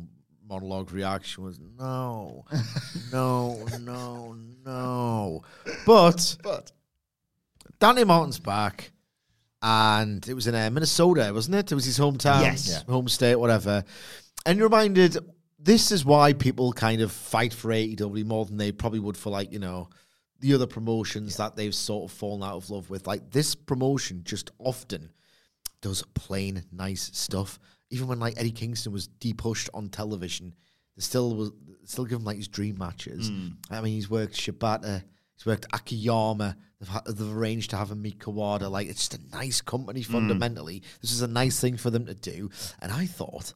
[0.49, 2.45] monologue reaction was no,
[3.11, 5.43] no, no, no.
[5.85, 6.71] But, But
[7.79, 8.91] Dante Martin's back,
[9.61, 11.71] and it was in uh, Minnesota, wasn't it?
[11.71, 12.69] It was his hometown, Yes.
[12.69, 12.91] Yeah.
[12.91, 13.83] home state, whatever.
[14.45, 15.17] And you're reminded
[15.59, 19.29] this is why people kind of fight for AEW more than they probably would for
[19.29, 19.89] like you know
[20.39, 23.07] the other promotions that they've sort of fallen out of love with.
[23.07, 25.11] Like this promotion just often
[25.81, 27.59] does plain nice stuff.
[27.89, 30.53] Even when like Eddie Kingston was depushed on television,
[30.95, 31.51] they still was
[31.85, 33.29] still give him like his dream matches.
[33.29, 33.47] Hmm.
[33.69, 35.03] I mean, he's worked Shibata,
[35.35, 36.57] he's worked Akiyama.
[36.79, 38.69] They've, ha- they've arranged to have him meet Kawada.
[38.69, 40.11] Like it's just a nice company hmm.
[40.11, 40.83] fundamentally.
[41.01, 42.49] This is a nice thing for them to do,
[42.81, 43.53] and I thought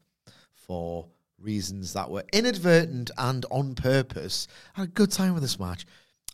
[0.53, 1.07] for
[1.37, 5.85] reasons that were inadvertent and on purpose, I had a good time with this match.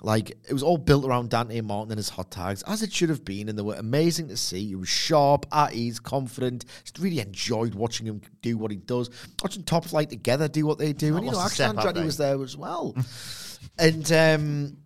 [0.01, 3.09] Like it was all built around Dante Martin and his hot tags, as it should
[3.09, 4.67] have been, and they were amazing to see.
[4.67, 6.65] He was sharp, at ease, confident.
[6.83, 9.09] Just really enjoyed watching him do what he does.
[9.41, 11.95] Watching Top Flight together do what they do, and you know, actually a Axel step,
[11.95, 12.95] have Andretti was there as well.
[13.79, 14.77] and um,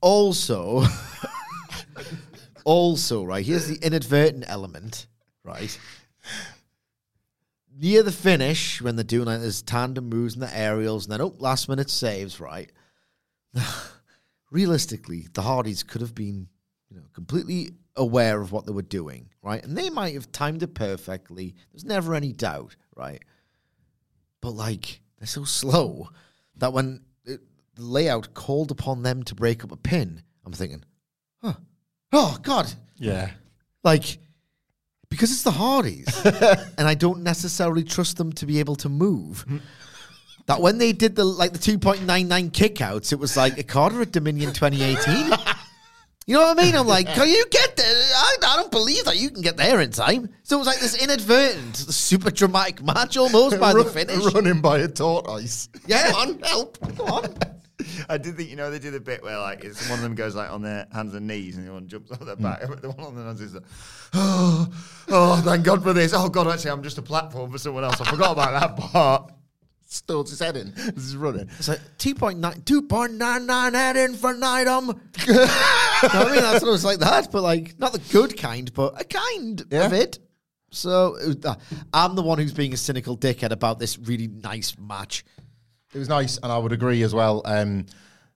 [0.00, 0.84] also,
[2.64, 5.06] also, right here's the inadvertent element,
[5.44, 5.78] right
[7.78, 11.20] near the finish when they're doing like this tandem moves and the aerials and then
[11.22, 12.70] oh last minute saves right
[14.50, 16.48] realistically the hardys could have been
[16.90, 19.64] you know completely aware of what they were doing right?
[19.64, 21.54] And they might have timed it perfectly.
[21.72, 23.22] There's never any doubt right?
[24.40, 26.08] But like they're so slow
[26.56, 27.40] that when it,
[27.74, 30.84] the layout called upon them to break up a pin i'm thinking
[31.40, 31.54] huh.
[32.12, 32.72] Oh god.
[32.96, 33.30] Yeah,
[33.82, 34.18] like
[35.08, 36.24] because it's the Hardys,
[36.78, 39.44] and I don't necessarily trust them to be able to move.
[39.46, 39.58] Mm-hmm.
[40.46, 43.58] That when they did the like the two point nine nine kickouts, it was like
[43.58, 45.32] Okada at Dominion twenty eighteen.
[46.24, 46.76] You know what I mean?
[46.76, 47.84] I'm like, can you get there?
[47.86, 50.28] I, I don't believe that you can get there in time.
[50.44, 54.32] So it was like this inadvertent, super dramatic match almost by the finish.
[54.32, 55.68] running by a tortoise.
[55.86, 56.96] Yeah, Come on, help!
[56.96, 57.36] Come on.
[58.08, 60.14] I did think, you know, they do the bit where like it's one of them
[60.14, 62.62] goes like on their hands and knees, and the one jumps off their back.
[62.62, 62.68] Hmm.
[62.70, 63.64] But the one on their hands is like,
[64.14, 64.68] oh,
[65.08, 66.12] oh, thank God for this.
[66.14, 68.00] Oh God, actually, I'm just a platform for someone else.
[68.00, 69.32] I forgot about that part.
[69.92, 70.72] Stills his head in.
[70.74, 71.48] This is running.
[71.58, 75.00] It's like 2.9, 2.99 head infinitum.
[75.26, 76.40] you know what I mean?
[76.40, 79.60] That's what it was like that, but like, not the good kind, but a kind
[79.60, 79.92] of Yeah.
[79.92, 80.18] it.
[80.70, 81.54] So uh,
[81.92, 85.24] I'm the one who's being a cynical dickhead about this really nice match.
[85.92, 87.42] It was nice, and I would agree as well.
[87.44, 87.84] Um,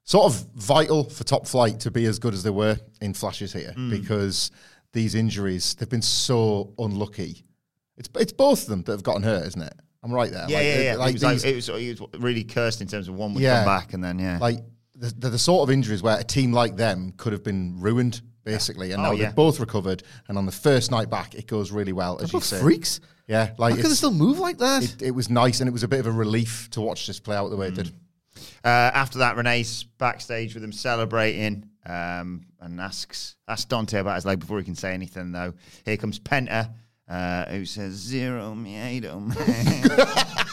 [0.04, 3.54] sort of vital for top flight to be as good as they were in flashes
[3.54, 3.90] here Mm.
[3.90, 4.50] because
[4.92, 7.44] these injuries they've been so unlucky.
[7.96, 9.72] It's it's both of them that have gotten hurt, isn't it?
[10.02, 10.46] I'm right there.
[10.48, 10.94] Yeah, Like, yeah, they- yeah.
[10.96, 13.42] Like it, was like, it, was, it was really cursed in terms of one would
[13.42, 13.58] Yeah.
[13.58, 14.38] come back and then yeah.
[14.40, 14.58] like
[14.94, 18.20] the, they're the sort of injuries where a team like them could have been ruined
[18.44, 19.26] basically, and Oh, now yeah.
[19.26, 20.04] they've both recovered.
[20.28, 22.60] And on the first night back, it goes really well, as you Both say.
[22.60, 23.00] freaks.
[23.26, 24.84] Yeah, like How can they still move like that?
[24.84, 27.18] it, it was nice, and it was a bit of a relief to watch this
[27.18, 27.90] play out the way it did.
[28.64, 34.24] Uh, after that, Renee's backstage with him celebrating um, and asks asks Dante about his
[34.26, 35.32] leg before he can say anything.
[35.32, 36.72] Though here comes Penta,
[37.08, 39.36] uh, who says zero miedo, man."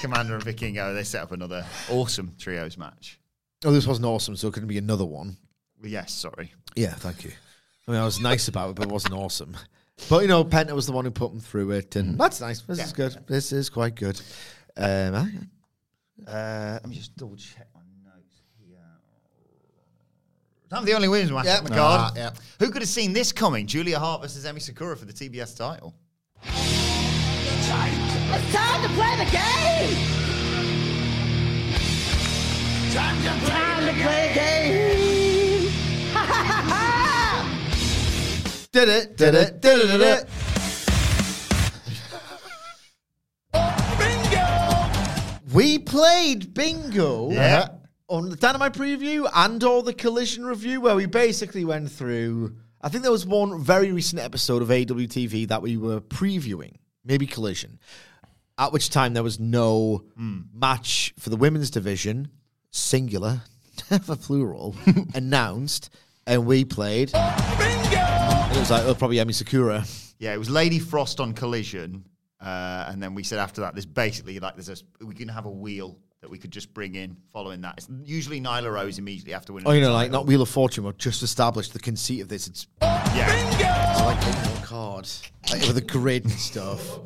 [0.00, 0.94] Komander and Vikingo.
[0.94, 3.18] They set up another awesome trios match.
[3.64, 5.36] oh, this wasn't awesome, so it couldn't be another one.
[5.82, 6.52] Yes, sorry.
[6.74, 7.32] Yeah, thank you.
[7.86, 9.56] I mean, I was nice about it, but it wasn't awesome.
[10.08, 12.62] But, you know, Penta was the one who put them through it, and that's nice.
[12.62, 13.16] This is good.
[13.26, 14.18] This is quite good.
[14.76, 15.32] Um, I-
[16.30, 18.76] Uh, let me just double check my notes here.
[20.72, 22.00] I'm the only women's match on the card.
[22.00, 22.30] Ah, yeah.
[22.60, 23.66] Who could have seen this coming?
[23.66, 25.94] Julia Hart versus Emi Sakura for the TBS title.
[28.32, 29.96] It's time to play the game!
[32.92, 35.68] Time to play, time to play the game!
[36.12, 37.44] Ha ha ha ha!
[38.70, 40.28] did it, did it, did it, did it.
[43.98, 45.52] Bingo!
[45.52, 47.79] We played bingo Yeah.
[48.10, 52.56] On the Dynamite preview and all the Collision review, where we basically went through.
[52.82, 57.26] I think there was one very recent episode of AWTV that we were previewing, maybe
[57.26, 57.78] Collision,
[58.58, 62.28] at which time there was no match for the women's division,
[62.72, 63.42] singular,
[63.90, 64.74] never plural,
[65.14, 65.90] announced.
[66.26, 67.12] and we played.
[67.12, 68.00] Bingo!
[68.50, 69.84] It was like oh, probably Emi Sakura.
[70.18, 72.04] Yeah, it was Lady Frost on Collision,
[72.40, 75.46] uh, and then we said after that, there's basically like there's a we can have
[75.46, 77.74] a wheel that we could just bring in following that.
[77.78, 79.68] It's usually Nyla Rose immediately after winning.
[79.68, 82.28] Oh, you the know, like not Wheel of Fortune, but just established the conceit of
[82.28, 82.46] this.
[82.46, 83.26] It's, yeah.
[83.92, 85.08] it's like bingo card,
[85.50, 87.00] like with a grid and stuff.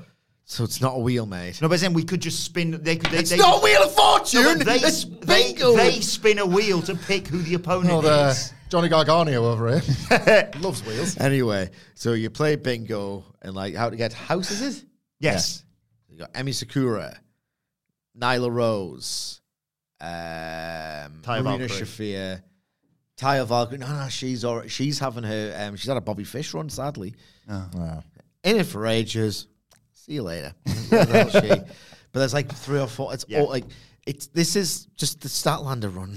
[0.46, 1.62] So it's not a wheel, mate.
[1.62, 2.82] No, but then we could just spin.
[2.82, 3.10] They could.
[3.10, 4.42] They, It's they, not Wheel of Fortune.
[4.42, 5.74] No, they, it's bingo.
[5.74, 8.52] they spin a wheel to pick who the opponent Oh, uh, the is.
[8.68, 11.16] Johnny Gargano over here loves wheels.
[11.18, 14.84] Anyway, so you play bingo and like how to get houses is?
[15.18, 15.64] Yes.
[16.10, 17.18] You got Emi Sakura,
[18.18, 19.40] Nyla Rose,
[20.00, 20.08] um,
[21.22, 21.66] Taya Marina.
[21.66, 22.42] Shafir,
[23.16, 23.78] Taya Valkyrie.
[23.78, 25.56] No, no, she's already, she's having her.
[25.58, 27.14] Um, she's had a Bobby Fish run, sadly.
[27.48, 28.02] Wow.
[28.44, 29.46] In it for ages.
[29.92, 30.54] See you later.
[30.90, 31.48] Where the hell's she?
[31.48, 33.12] But there's like three or four.
[33.14, 33.40] It's Yeah.
[33.40, 33.64] all like
[34.06, 34.26] it's.
[34.28, 36.14] This is just the Statlander run.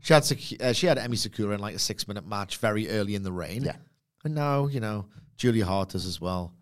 [0.00, 0.22] She had
[0.60, 3.30] uh, she had Emi Sakura in like a six minute match very early in the
[3.32, 3.62] reign.
[3.62, 3.76] Yeah.
[4.24, 5.06] and now you know
[5.36, 6.54] Julia Hart does as well.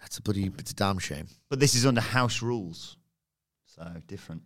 [0.00, 0.50] That's a bloody.
[0.58, 1.26] It's a damn shame.
[1.48, 2.98] But this is under house rules,
[3.74, 4.42] so different.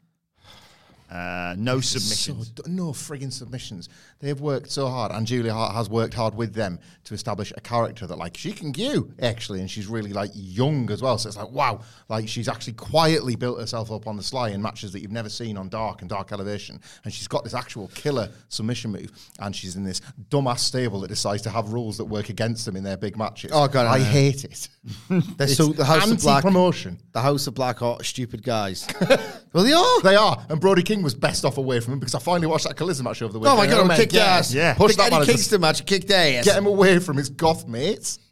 [1.09, 2.51] Uh, no So submissions.
[2.51, 3.89] d- no frigging submissions.
[4.19, 7.61] They've worked so hard, and Julia Hart has worked hard with them to establish a
[7.61, 11.17] character that, like, she can you actually, and she's really like young as well.
[11.17, 14.61] So it's like, wow, like she's actually quietly built herself up on the sly in
[14.61, 17.87] matches that you've never seen on Dark and Dark Elevation, and she's got this actual
[17.95, 22.07] killer submission move, and she's in this dumbass stable that decides to have rules that
[22.07, 23.53] work against them in their big matches.
[23.55, 24.69] Oh, God, I I hate it.
[25.37, 26.99] They're so the House of Black anti-promotion.
[27.13, 28.87] The House of Black are stupid guys.
[29.53, 30.01] well, they are.
[30.03, 32.69] They are, and Brody King was best off away from him because I finally watched
[32.69, 33.59] that Charisma match over the weekend.
[33.59, 34.55] Oh my god, I I'm kicked ass.
[34.55, 34.75] Yeah.
[34.75, 35.13] push that.
[35.13, 36.45] Eddie Kingston match, kicked ass.
[36.45, 38.19] Get him away from his goth mates.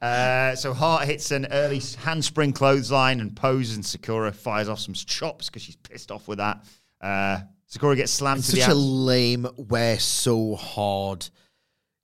[0.00, 4.92] Uh, so Hart hits an early handspring clothesline and poses, and Sakura fires off some
[4.92, 6.64] chops because she's pissed off with that.
[7.00, 11.28] Uh, Sakura gets slammed It's to the such a lame, wear so hard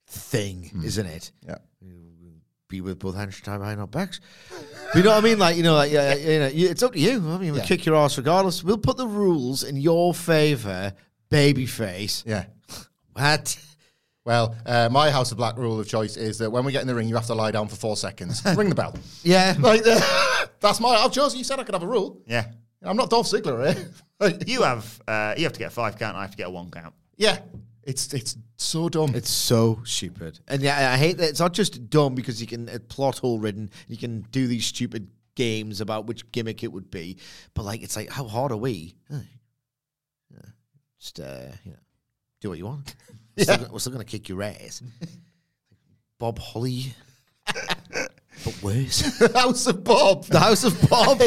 [0.07, 1.31] thing, isn't it?
[1.45, 1.57] Yeah.
[2.73, 4.19] Be with both hands tied behind our backs.
[4.49, 5.37] But you know what I mean?
[5.37, 7.17] Like, you know, like, yeah, you know, it's up to you.
[7.29, 7.65] I mean, we'll Yeah.
[7.65, 8.63] kick your ass regardless.
[8.63, 10.91] We'll put the rules in your favor,
[11.29, 12.23] babyface.
[12.25, 12.45] Yeah.
[13.13, 13.55] What?
[14.25, 16.87] Well, uh, my House of Black rule of choice is that when we get in
[16.87, 18.41] the ring, you have to lie down for four seconds.
[18.57, 18.95] Ring the bell.
[19.21, 19.55] Yeah.
[19.59, 19.99] Like uh,
[20.59, 20.89] that's my.
[20.95, 21.37] I've chosen.
[21.37, 22.21] You said I could have a rule.
[22.25, 22.45] yeah.
[22.81, 23.67] I'm not Dolph Ziggler,
[24.21, 24.31] eh?
[24.47, 26.17] You have uh, you have to get a five count.
[26.17, 26.95] I have to get a one count.
[27.17, 27.37] yeah.
[27.85, 29.13] It's it's so dumb.
[29.13, 30.39] It's so stupid.
[30.47, 33.39] And yeah, I hate that it's not just dumb because you can uh, plot hole
[33.39, 33.69] ridden.
[33.87, 37.17] You can do these stupid games about which gimmick it would be,
[37.53, 38.95] but like it's like how hard are we?
[39.09, 39.19] Yeah,
[40.99, 41.77] just uh, you know,
[42.41, 42.95] do what you want.
[43.37, 44.83] We're still, we're still gonna kick your ass,
[46.19, 46.93] Bob Holly,
[47.47, 49.01] but worse.
[49.33, 50.25] House of Bob.
[50.25, 51.19] the House of Bob,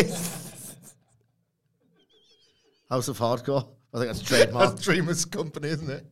[2.88, 3.68] House of Hardcore.
[3.92, 4.70] I think that's trademark.
[4.70, 6.06] That's Dreamers Company, isn't it?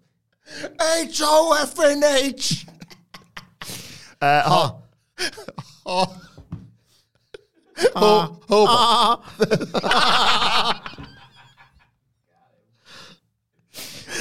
[0.47, 2.67] H O F N H.
[4.21, 4.73] Uh,
[5.87, 6.21] Oh.
[8.49, 9.23] Hobart.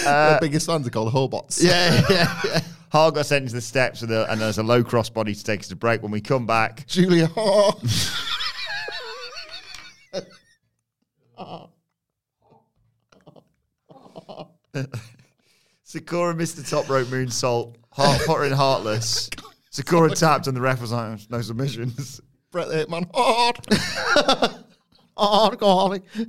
[0.04, 1.64] Their biggest fans are called Hobots.
[1.64, 2.62] yeah, yeah, yeah.
[2.92, 5.62] Got sent to the steps with a, and there's a low cross body to take
[5.62, 6.02] us to break.
[6.04, 7.80] When we come back, Julia Hart.
[15.94, 17.76] Sakura missed the top rope moonsault.
[17.92, 19.30] Hart put her in heartless.
[19.70, 22.20] Sakura tapped and the ref was like, no submissions.
[22.50, 23.60] Bret the Hitman Hart.
[25.16, 26.02] Hardcore.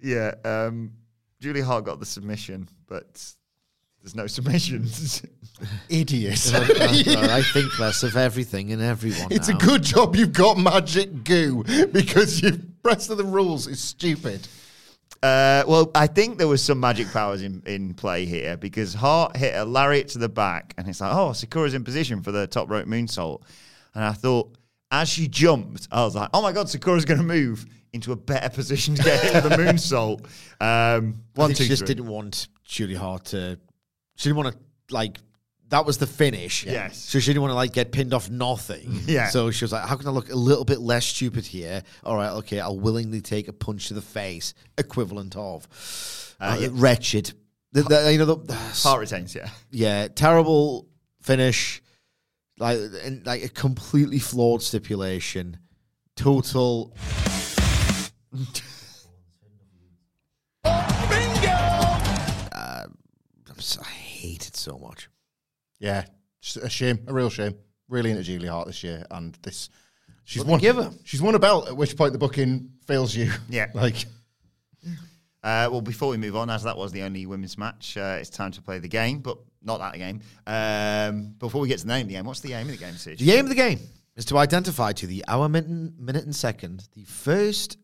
[0.00, 0.92] Yeah, um,
[1.40, 3.34] Julie Hart got the submission, but
[4.00, 5.22] there's no submissions.
[5.88, 6.52] Idiot.
[6.54, 9.28] I think less of everything and everyone.
[9.30, 9.56] It's now.
[9.56, 12.52] a good job you've got magic goo because your
[12.84, 14.46] rest of the rules is stupid.
[15.22, 19.36] Uh, well, I think there was some magic powers in, in play here because Hart
[19.36, 22.46] hit a lariat to the back, and it's like, oh, Sakura's in position for the
[22.46, 23.42] top rope moonsault.
[23.94, 24.56] And I thought,
[24.92, 28.16] as she jumped, I was like, oh my god, Sakura's going to move into a
[28.16, 30.20] better position to get hit with the moonsault.
[30.60, 31.94] Um, I one, think two, she just three.
[31.94, 33.58] didn't want Julie Hart to.
[34.16, 35.18] She didn't want to like.
[35.70, 36.64] That was the finish.
[36.64, 36.98] Yes.
[36.98, 39.00] So she didn't want to like get pinned off nothing.
[39.06, 39.28] Yeah.
[39.28, 41.82] So she was like, "How can I look a little bit less stupid here?
[42.04, 45.66] All right, okay, I'll willingly take a punch to the face, equivalent of
[46.40, 46.68] uh, yeah.
[46.72, 47.32] wretched.
[47.72, 49.50] The, the, you know the heart retains, yeah.
[49.70, 50.88] yeah, terrible
[51.20, 51.82] finish,
[52.58, 55.58] like and, like a completely flawed stipulation,
[56.16, 56.94] total.
[60.64, 62.84] Uh,
[63.50, 65.08] I'm so, I hate it so much.
[65.78, 66.04] Yeah,
[66.40, 67.54] just a shame, a real shame.
[67.88, 69.70] Really into Julie Hart this year, and this
[70.24, 70.60] She's won.
[70.60, 70.92] give her?
[71.04, 71.68] She's won a belt.
[71.68, 73.32] At which point the booking fails you.
[73.48, 73.68] Yeah.
[73.74, 74.04] like
[75.42, 78.28] Uh, well, before we move on, as that was the only women's match, uh, it's
[78.28, 80.20] time to play the game, but not that game.
[80.46, 82.84] Um, before we get to the name of the game, what's the aim of the
[82.84, 83.18] game, Sid?
[83.18, 83.78] The aim of the game
[84.16, 87.78] is to identify to the hour, minute, minute, and second the first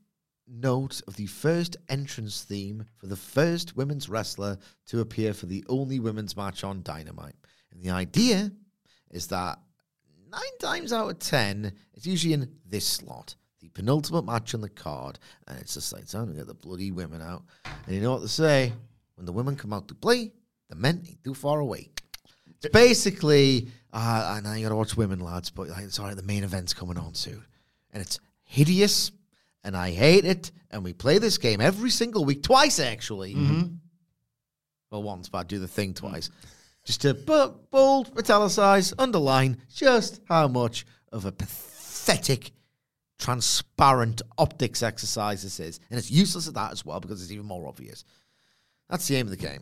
[0.47, 5.65] note of the first entrance theme for the first women's wrestler to appear for the
[5.69, 7.37] only women's match on Dynamite.
[7.75, 8.51] And the idea
[9.11, 9.59] is that
[10.31, 13.35] nine times out of ten, it's usually in this slot.
[13.61, 15.19] The penultimate match on the card,
[15.49, 17.45] and it's just like time to get the bloody women out.
[17.87, 18.73] And you know what they say?
[19.17, 20.33] When the women come out to play,
[20.69, 21.91] the men ain't too far away.
[22.47, 26.17] It's basically, uh, I know you gotta watch women, lads, but like, it's all right,
[26.17, 27.45] the main event's coming on soon.
[27.93, 29.13] And it's hideous,
[29.63, 30.51] and I hate it.
[30.71, 33.35] And we play this game every single week, twice actually.
[34.91, 36.31] Well, once, but I do the thing twice.
[36.85, 42.51] Just to bold, italicize, underline just how much of a pathetic,
[43.19, 45.81] transparent optics exercise this is.
[45.91, 48.05] And it's useless at that as well because it's even more obvious.
[48.91, 49.61] That's the aim of the game.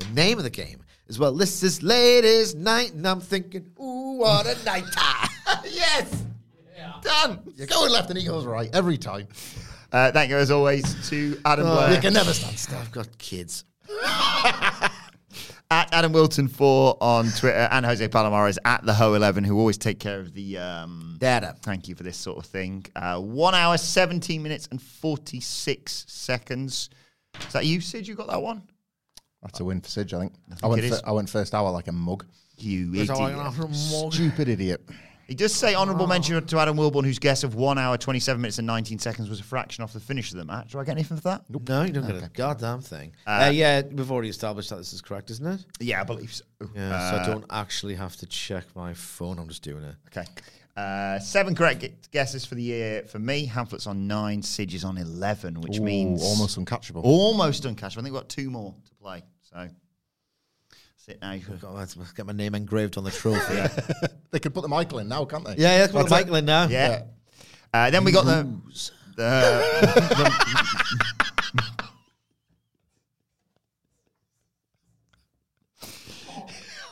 [0.00, 4.18] The name of the game is well, this is ladies' night, and I'm thinking, ooh,
[4.18, 4.84] what a night!
[4.92, 5.28] Time.
[5.70, 6.24] Yes,
[7.02, 7.40] done.
[7.56, 9.28] You're going left and he goes right every time.
[9.92, 11.94] Uh, thank you, as always, to Adam Oh, Blair.
[11.94, 12.78] you can never stand still.
[12.78, 13.64] I've got kids.
[15.72, 19.78] at Adam Wilton 4 on Twitter and Jose Palomares at the Ho 11 who always
[19.78, 21.56] take care of the um, Data.
[21.62, 22.84] Thank you for this sort of thing.
[22.94, 26.90] Uh, one hour, 17 minutes, and 46 seconds.
[27.40, 28.06] Is that you, Sid?
[28.06, 28.64] You got that one?
[29.40, 30.32] That's a win for Sid, I think.
[30.50, 32.26] I, think went it fir- I went first hour like a mug.
[32.58, 33.18] You Is idiot.
[33.18, 34.12] I'm after a mug?
[34.12, 34.86] Stupid idiot.
[35.32, 38.58] He does say honourable mention to Adam Wilbourn, whose guess of one hour, 27 minutes,
[38.58, 40.72] and 19 seconds was a fraction off the finish of the match.
[40.72, 41.44] Do I get anything for that?
[41.48, 43.14] No, you don't get a goddamn thing.
[43.26, 45.64] Uh, yeah, we've already established that this is correct, isn't it?
[45.80, 46.44] Yeah, I believe so.
[46.74, 49.38] Yeah, so I Uh, don't actually have to check my phone.
[49.38, 49.94] I'm just doing it.
[50.14, 50.26] Okay.
[50.76, 53.46] Uh, seven correct guesses for the year for me.
[53.46, 57.00] Hamflett's on nine, Sidge is on 11, which Ooh, means almost uncatchable.
[57.04, 57.84] almost uncatchable.
[57.84, 59.22] I think we've got two more to play.
[59.50, 59.66] So
[61.12, 61.36] sit now.
[61.60, 63.54] God, let's let's get my name engraved on the trophy.
[63.54, 63.68] yeah,
[64.30, 65.56] They could put the Michael in now, can't they?
[65.56, 66.10] yeah, let's put the.
[66.10, 66.68] Michael in now.
[66.68, 67.02] Yeah.
[67.72, 68.46] Uh, then we got the.
[69.16, 69.22] the,
[70.14, 70.32] the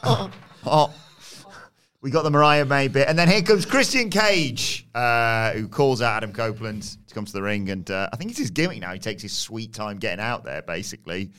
[0.66, 0.92] oh,
[2.00, 6.00] we got the Mariah May bit, and then here comes Christian Cage, uh, who calls
[6.00, 8.80] out Adam Copeland to come to the ring, and uh, I think it's his gimmick
[8.80, 8.92] now.
[8.94, 11.30] He takes his sweet time getting out there, basically.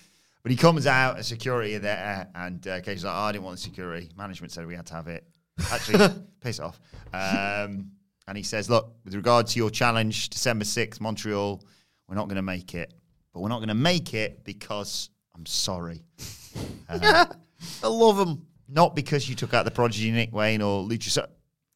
[0.43, 3.43] But he comes out, and security there, and uh, Cage is like, oh, I didn't
[3.43, 4.09] want the security.
[4.17, 5.25] Management said we had to have it.
[5.71, 6.07] Actually,
[6.41, 6.79] piss off.
[7.13, 7.91] Um,
[8.27, 11.63] and he says, look, with regard to your challenge, December 6th, Montreal,
[12.07, 12.93] we're not going to make it.
[13.33, 16.01] But we're not going to make it because I'm sorry.
[16.89, 17.37] I
[17.83, 18.45] love him.
[18.67, 21.27] Not because you took out the Prodigy Nick Wayne or Lucha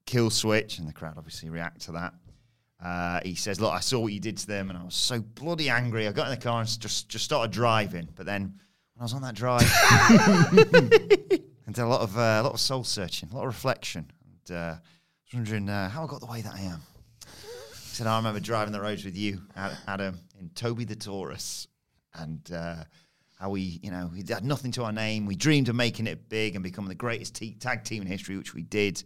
[0.08, 2.14] Killswitch, and the crowd obviously react to that.
[2.86, 5.20] Uh, he says, "Look, I saw what you did to them, and I was so
[5.20, 6.08] bloody angry.
[6.08, 8.08] I got in the car and just just started driving.
[8.16, 8.60] But then,
[8.94, 9.64] when I was on that drive,
[11.66, 14.12] and did a lot of uh, a lot of soul searching, a lot of reflection,
[14.24, 16.80] and uh, I was wondering uh, how I got the way that I am."
[17.26, 19.42] He said, "I remember driving the roads with you,
[19.88, 21.68] Adam, in Toby the Taurus,
[22.14, 22.84] and." Uh,
[23.38, 25.26] how we, you know, we had nothing to our name.
[25.26, 28.38] We dreamed of making it big and becoming the greatest te- tag team in history,
[28.38, 29.04] which we did.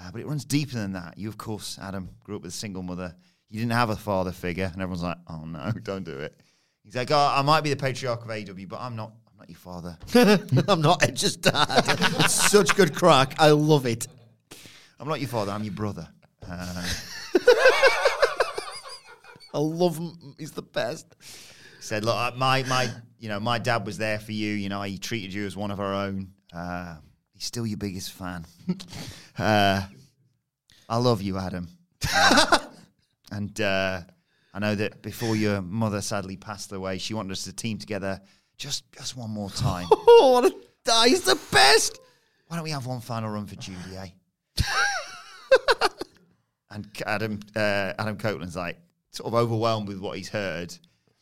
[0.00, 1.18] Uh, but it runs deeper than that.
[1.18, 3.14] You, of course, Adam, grew up with a single mother.
[3.48, 6.38] You didn't have a father figure, and everyone's like, "Oh no, don't do it."
[6.84, 9.12] He's like, "Oh, I might be the patriarch of AW, but I'm not.
[9.30, 9.98] I'm not your father.
[10.68, 11.66] I'm not Edge's dad.
[12.20, 13.34] it's such good crack.
[13.40, 14.06] I love it.
[15.00, 15.52] I'm not your father.
[15.52, 16.08] I'm your brother."
[16.48, 16.88] Uh,
[19.54, 20.34] I love him.
[20.38, 21.14] He's the best.
[21.80, 22.88] said, "Look, uh, my my,
[23.18, 24.52] you know, my dad was there for you.
[24.52, 26.32] You know, he treated you as one of our own.
[26.52, 26.96] Uh,
[27.32, 28.44] he's still your biggest fan.
[29.38, 29.82] Uh,
[30.88, 31.68] I love you, Adam.
[33.30, 34.00] And uh,
[34.54, 38.20] I know that before your mother sadly passed away, she wanted us to team together
[38.56, 39.86] just just one more time.
[40.20, 41.08] Oh, what a die.
[41.10, 42.00] He's the best.
[42.48, 44.08] Why don't we have one final run for Judy, eh?
[46.70, 48.80] and Adam uh, Adam Copeland's like
[49.12, 50.76] sort of overwhelmed with what he's heard.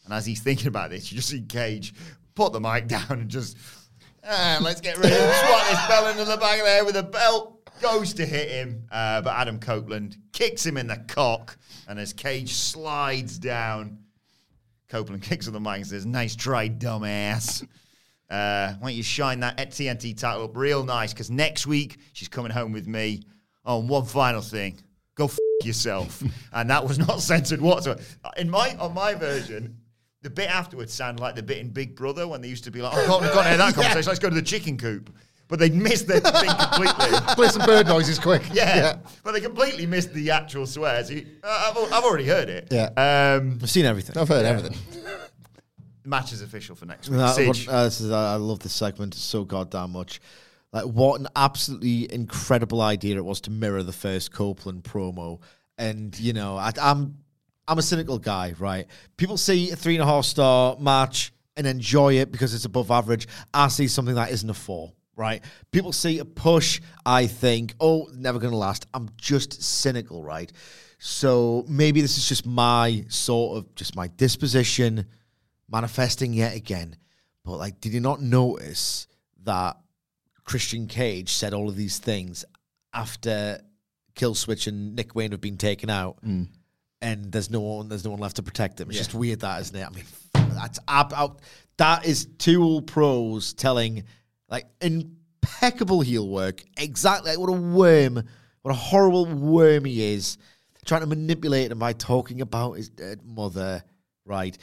[0.05, 1.93] And as he's thinking about this, you just engage,
[2.35, 3.59] put the mic down and just,
[4.25, 7.03] ah, let's get rid of this bell into the back of the head with a
[7.03, 7.56] belt.
[7.81, 11.59] Goes to hit him, uh, but Adam Copeland kicks him in the cock.
[11.89, 13.99] And as Cage slides down,
[14.89, 17.66] Copeland kicks on the mic and says, Nice try, dumbass.
[18.29, 21.12] Uh, why don't you shine that TNT title up real nice?
[21.12, 23.22] Because next week she's coming home with me.
[23.64, 24.79] On and one final thing:
[25.14, 26.22] go f- yourself.
[26.53, 28.01] and that was not censored whatsoever.
[28.37, 29.77] In my on my version,
[30.22, 32.83] the bit afterwards sounded like the bit in Big Brother when they used to be
[32.83, 34.09] like, "Oh, can't, can't hear that conversation.
[34.09, 35.14] Let's go to the chicken coop."
[35.49, 37.35] But they missed the thing completely.
[37.35, 38.43] Play some bird noises quick.
[38.53, 38.97] Yeah, yeah.
[39.23, 41.11] but they completely missed the actual swears.
[41.11, 42.69] You- uh, I've, al- I've already heard it.
[42.71, 42.87] Yeah.
[42.97, 44.19] Um, I've seen everything.
[44.19, 44.77] I've heard everything.
[46.05, 47.21] match is official for next week.
[47.21, 47.69] Uh, Sidge.
[47.69, 50.21] uh, this is, I I love this segment so goddamn much.
[50.73, 55.41] Like, what an absolutely incredible idea it was to mirror the first Copeland promo.
[55.79, 57.19] And you know, I, I'm
[57.69, 58.87] I'm a cynical guy, right?
[59.17, 62.91] People see a three and a half star match and enjoy it because it's above
[62.91, 63.27] average.
[63.55, 65.43] I see something that isn't a four, right?
[65.73, 68.87] People see a push, I think, oh, never gonna last.
[68.95, 70.53] I'm just cynical, right?
[70.99, 75.07] So maybe this is just my sort of just my disposition
[75.69, 76.97] manifesting yet again.
[77.45, 79.07] But like, did you not notice
[79.45, 79.77] that
[80.45, 82.45] Christian Cage said all of these things
[82.93, 83.61] after
[84.14, 86.49] Killswitch and Nick Wayne have been taken out, mm.
[87.03, 88.89] and there's no one, there's no one left to protect them.
[88.89, 89.87] It's just weird, that isn't it?
[89.87, 90.05] I mean,
[90.55, 91.41] that's ab- out.
[91.77, 94.05] That is two old pros telling
[94.49, 96.63] like impeccable heel work.
[96.77, 98.23] Exactly like what a worm,
[98.63, 100.39] what a horrible worm he is,
[100.85, 103.83] trying to manipulate him by talking about his dead mother.
[104.25, 104.59] Right,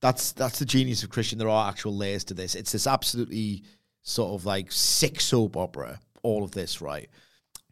[0.00, 1.38] that's that's the genius of Christian.
[1.38, 2.54] There are actual layers to this.
[2.54, 3.62] It's this absolutely
[4.02, 6.00] sort of like sick soap opera.
[6.22, 7.08] All of this, right?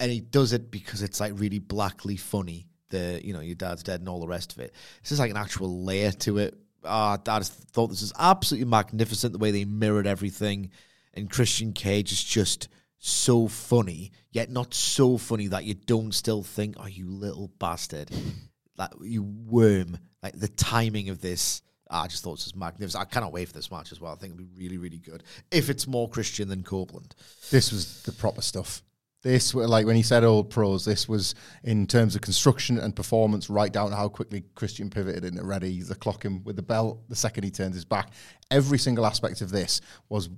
[0.00, 2.66] and he does it because it's like really blackly funny.
[2.90, 4.72] The you know your dad's dead and all the rest of it.
[5.02, 6.56] This is like an actual layer to it.
[6.84, 10.70] Ah, I just thought this is absolutely magnificent the way they mirrored everything,
[11.14, 16.42] and Christian Cage is just so funny, yet not so funny that you don't still
[16.42, 18.10] think, "Oh, you little bastard,
[18.76, 21.62] like you worm." Like the timing of this.
[21.90, 23.02] Ah, I just thought it was magnificent.
[23.02, 24.12] I cannot wait for this match as well.
[24.12, 25.22] I think it'll be really, really good.
[25.50, 27.14] If it's more Christian than Copeland.
[27.50, 28.82] This was the proper stuff.
[29.22, 33.48] This, like when he said old pros, this was in terms of construction and performance,
[33.48, 37.16] right down how quickly Christian pivoted into ready, the clock him with the belt the
[37.16, 38.12] second he turned his back.
[38.50, 40.28] Every single aspect of this was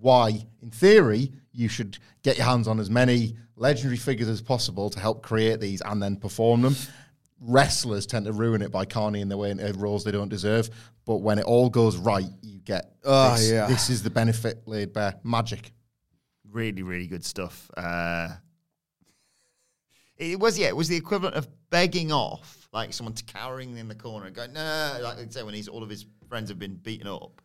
[0.00, 4.90] why, in theory, you should get your hands on as many legendary figures as possible
[4.90, 6.74] to help create these and then perform them.
[7.40, 10.70] Wrestlers tend to ruin it by carnying their way into roles they don't deserve.
[11.04, 13.66] But when it all goes right, you get Oh, this, yeah.
[13.66, 15.72] this is the benefit laid bare magic.
[16.50, 17.70] really, really good stuff.
[17.76, 18.28] Uh,
[20.16, 23.94] it was, yeah, it was the equivalent of begging off, like someone cowering in the
[23.94, 26.74] corner and going, no, like they say when he's all of his friends have been
[26.76, 27.42] beaten up,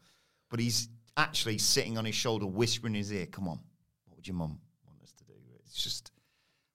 [0.50, 0.88] but he's
[1.18, 3.60] actually sitting on his shoulder, whispering in his ear, "Come on,
[4.06, 5.34] what would your mum want us to do?"
[5.66, 6.12] It's just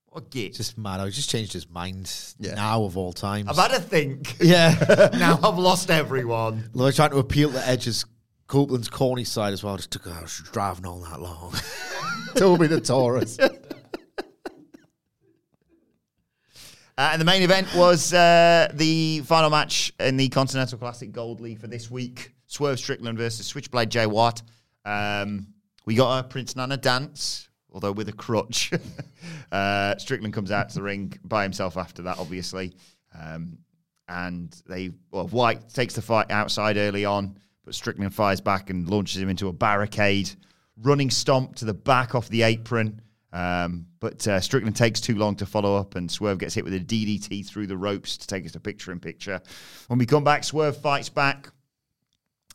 [0.07, 0.57] what a gift.
[0.57, 1.01] Just mad.
[1.01, 2.55] I just changed his mind Yeah.
[2.55, 3.49] now of all times.
[3.49, 4.37] I've had a think.
[4.41, 5.11] yeah.
[5.18, 6.70] now I've lost everyone.
[6.74, 8.05] Although trying to appeal to Edge's
[8.47, 9.74] Copeland's corny side as well.
[9.74, 11.55] I Just took I was driving all that long.
[12.37, 13.39] Told me the Taurus.
[13.41, 13.49] Uh,
[17.12, 21.59] and the main event was uh, the final match in the Continental Classic Gold League
[21.59, 22.34] for this week.
[22.55, 24.41] Swerve Strickland versus Switchblade Jay White.
[24.85, 25.49] Um,
[25.87, 28.71] we got a Prince Nana dance, although with a crutch.
[29.53, 32.73] uh, Strickland comes out to the ring by himself after that, obviously.
[33.13, 33.59] Um,
[34.07, 38.89] and they, well, White takes the fight outside early on, but Strickland fires back and
[38.89, 40.31] launches him into a barricade.
[40.81, 43.01] Running stomp to the back off the apron.
[43.33, 46.75] Um, but uh, Strickland takes too long to follow up, and Swerve gets hit with
[46.75, 49.41] a DDT through the ropes to take us to picture in picture.
[49.89, 51.51] When we come back, Swerve fights back.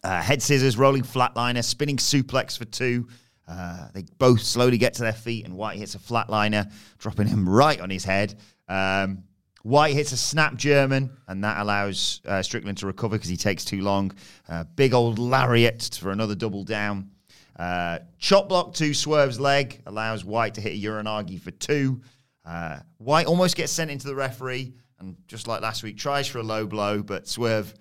[0.04, 3.08] Uh, head scissors, rolling flatliner, spinning suplex for two.
[3.48, 7.50] Uh, they both slowly get to their feet, and White hits a flatliner, dropping him
[7.50, 8.36] right on his head.
[8.68, 9.24] Um,
[9.64, 13.66] White hits a snap German, and that allows uh, Strickland to recover because he takes
[13.66, 14.14] too long.
[14.48, 17.12] Uh, big old lariat for another double down.
[17.58, 22.02] Uh, chop block to Swerve's leg allows White to hit a Uranage for two.
[23.00, 26.44] White almost gets sent into the referee, and just like last week, tries for a
[26.44, 27.74] low blow, but Swerve,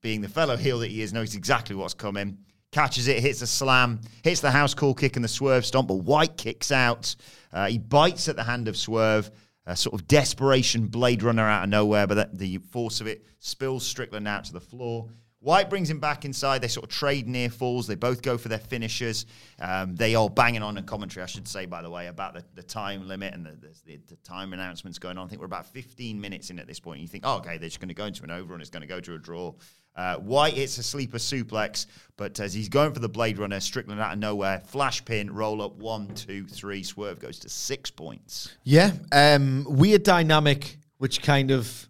[0.00, 2.38] being the fellow heel that he is, knows exactly what's coming.
[2.72, 5.96] Catches it, hits a slam, hits the house call kick and the Swerve stomp, but
[5.96, 7.16] White kicks out.
[7.52, 9.30] Uh, he bites at the hand of Swerve.
[9.66, 13.24] A sort of desperation Blade Runner out of nowhere, but that, the force of it
[13.38, 15.10] spills Strickland out to the floor.
[15.42, 16.60] White brings him back inside.
[16.60, 17.86] They sort of trade near falls.
[17.86, 19.24] They both go for their finishers.
[19.58, 22.44] Um, they are banging on in commentary, I should say, by the way, about the,
[22.54, 23.56] the time limit and the,
[23.86, 25.26] the, the time announcements going on.
[25.26, 27.00] I think we're about 15 minutes in at this point.
[27.00, 28.82] You think, oh, okay, they're just going to go into an over and it's going
[28.82, 29.54] to go to a draw.
[29.96, 31.86] Uh, White hits a sleeper suplex,
[32.16, 35.60] but as he's going for the Blade Runner, Strickland out of nowhere, flash pin, roll
[35.60, 36.82] up, one, two, three.
[36.82, 38.56] Swerve goes to six points.
[38.64, 38.92] yeah.
[39.12, 41.88] Um, weird dynamic, which kind of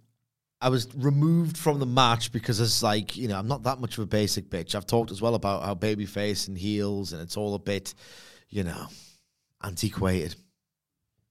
[0.62, 3.97] I was removed from the match because it's like, you know, I'm not that much
[3.97, 4.74] of a basic bitch.
[4.74, 7.94] I've talked as well about how babyface and heels and it's all a bit,
[8.48, 8.86] you know,
[9.62, 10.35] antiquated.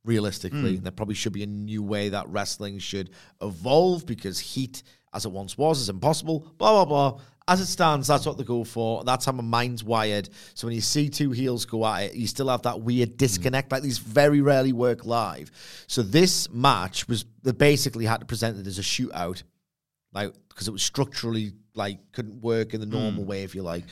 [0.05, 0.75] realistically.
[0.75, 4.81] And there probably should be a new way that wrestling should evolve because heat,
[5.13, 6.47] as it once was, is impossible.
[6.57, 7.21] Blah, blah, blah.
[7.47, 9.03] As it stands, that's what they go for.
[9.03, 10.29] That's how my mind's wired.
[10.53, 13.71] So when you see two heels go at it, you still have that weird disconnect.
[13.71, 15.49] Like these very rarely work live.
[15.87, 19.41] So this match was they basically had to present it as a shootout,
[20.13, 22.93] like because it was structurally like couldn't work in the hmm.
[22.93, 23.85] normal way, if you like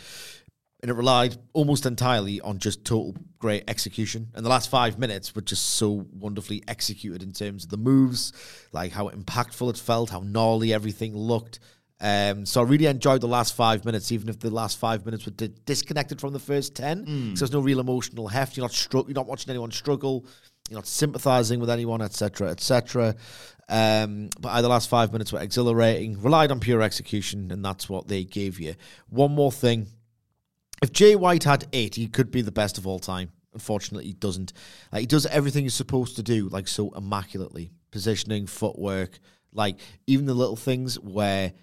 [0.81, 4.27] and it relied almost entirely on just total great execution.
[4.35, 8.33] And the last five minutes were just so wonderfully executed in terms of the moves,
[8.71, 11.59] like how impactful it felt, how gnarly everything looked.
[11.99, 15.25] Um, so I really enjoyed the last five minutes, even if the last five minutes
[15.25, 17.05] were di- disconnected from the first ten.
[17.35, 18.55] So there's no real emotional heft.
[18.55, 20.25] You're not You're not watching anyone struggle.
[20.69, 23.15] You're not sympathizing with anyone, etc., etc.
[23.69, 26.21] Um, but the last five minutes were exhilarating.
[26.21, 28.75] Relied on pure execution, and that's what they gave you.
[29.09, 29.87] One more thing
[30.81, 33.31] if Jay White had eight, he could be the best of all time.
[33.53, 34.53] Unfortunately, he doesn't.
[34.91, 37.71] Like, he does everything he's supposed to do, like so immaculately.
[37.89, 39.19] Positioning, footwork,
[39.53, 41.53] like even the little things where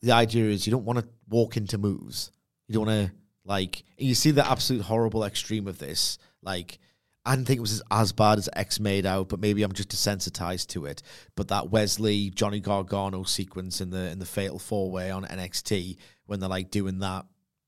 [0.00, 2.30] the idea is you don't want to walk into moves.
[2.68, 3.14] You don't want to
[3.44, 3.84] like.
[3.98, 6.18] And you see the absolute horrible extreme of this.
[6.42, 6.78] Like
[7.26, 9.72] I didn't think it was as, as bad as X made out, but maybe I'm
[9.72, 11.02] just desensitized to it.
[11.34, 15.24] But that Wes Lee Johnny Gargano sequence in the in the Fatal Four Way on
[15.24, 15.96] NXT
[16.26, 17.26] when they're like doing that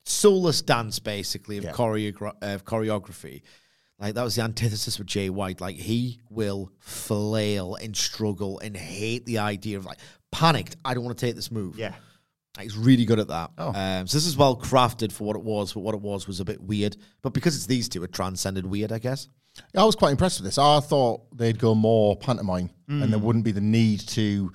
[0.09, 3.43] soulless dance basically of choreogra- of choreography.
[3.99, 5.61] Like that was the antithesis with Jay White.
[5.61, 9.99] Like he will flail and struggle and hate the idea of like
[10.31, 10.77] panicked.
[10.85, 11.79] I don't want to take this move.
[11.79, 11.95] Yeah.
[12.57, 13.51] Like, he's really good at that.
[13.57, 13.69] Oh.
[13.69, 16.41] Um, so this is well crafted for what it was, but what it was was
[16.41, 16.97] a bit weird.
[17.23, 19.29] But because it's these two, it transcended weird, I guess.
[19.77, 20.59] I was quite impressed with this.
[20.59, 24.53] I thought they'd go more pantomime, and there wouldn't be the need to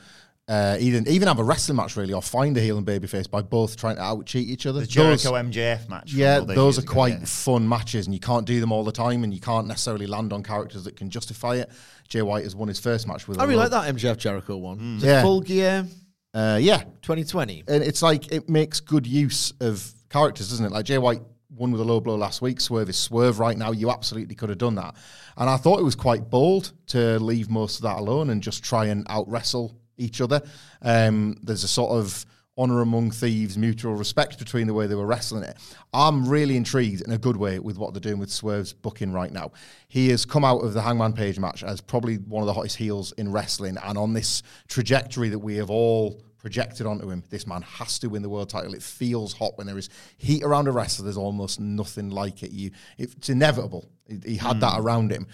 [0.49, 3.41] uh, even even have a wrestling match really, or find a heel and babyface by
[3.41, 4.81] both trying to out cheat each other.
[4.81, 6.13] The Jericho Those- MJF match.
[6.13, 7.25] yeah, those those are ago, quite yeah.
[7.25, 10.33] fun matches, and you can't do them all the time, and you can't necessarily land
[10.33, 11.69] on characters that can justify it.
[12.09, 13.39] Jay White has won his first match with.
[13.39, 14.97] I really like that MJF Jericho one.
[14.97, 15.21] Is it Yeah.
[15.21, 15.87] Full Gear
[16.33, 17.63] Uh, yeah, 2020.
[17.67, 20.71] and it's like it makes good use of characters, doesn't it?
[20.73, 21.21] Like Jay White
[21.55, 22.59] won with a low blow last week.
[22.59, 23.71] Swerve is Swerve right now.
[23.71, 24.95] You absolutely could have done that,
[25.37, 28.61] and I thought it was quite bold to leave most of that alone and just
[28.63, 30.41] try and out wrestle each other.
[30.81, 32.25] Um, there's a sort of
[32.55, 35.57] honor among thieves, mutual respect between the way they were wrestling it.
[35.91, 39.31] I'm really intrigued in a good way with what they're doing with Swerve's booking right
[39.31, 39.51] now.
[39.87, 42.77] He has come out of the Hangman Page match as probably one of the hottest
[42.77, 47.23] heels in wrestling, and on this trajectory that we have all projected onto him.
[47.29, 48.73] This man has to win the world title.
[48.73, 51.05] It feels hot when there is heat around a wrestler.
[51.05, 52.51] There's almost nothing like it.
[52.51, 53.89] You, it's inevitable.
[54.07, 55.25] He, he had that around him,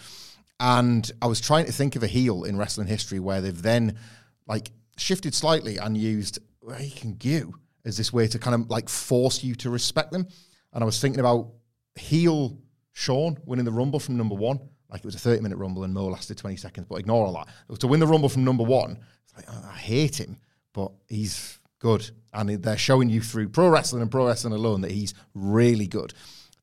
[0.59, 3.97] and I was trying to think of a heel in wrestling history where they've then
[4.49, 7.53] like shifted slightly and used Raken Gyu
[7.85, 10.27] as this way to kind of like force you to respect them.
[10.73, 11.51] And I was thinking about
[11.95, 12.57] heel
[12.91, 14.59] Shawn winning the Rumble from number one.
[14.89, 17.33] Like it was a 30 minute Rumble and Mo lasted 20 seconds, but ignore all
[17.33, 17.79] that.
[17.79, 18.99] To win the Rumble from number one.
[19.37, 20.37] Like, I hate him,
[20.73, 22.09] but he's good.
[22.33, 26.13] And they're showing you through pro wrestling and pro wrestling alone that he's really good.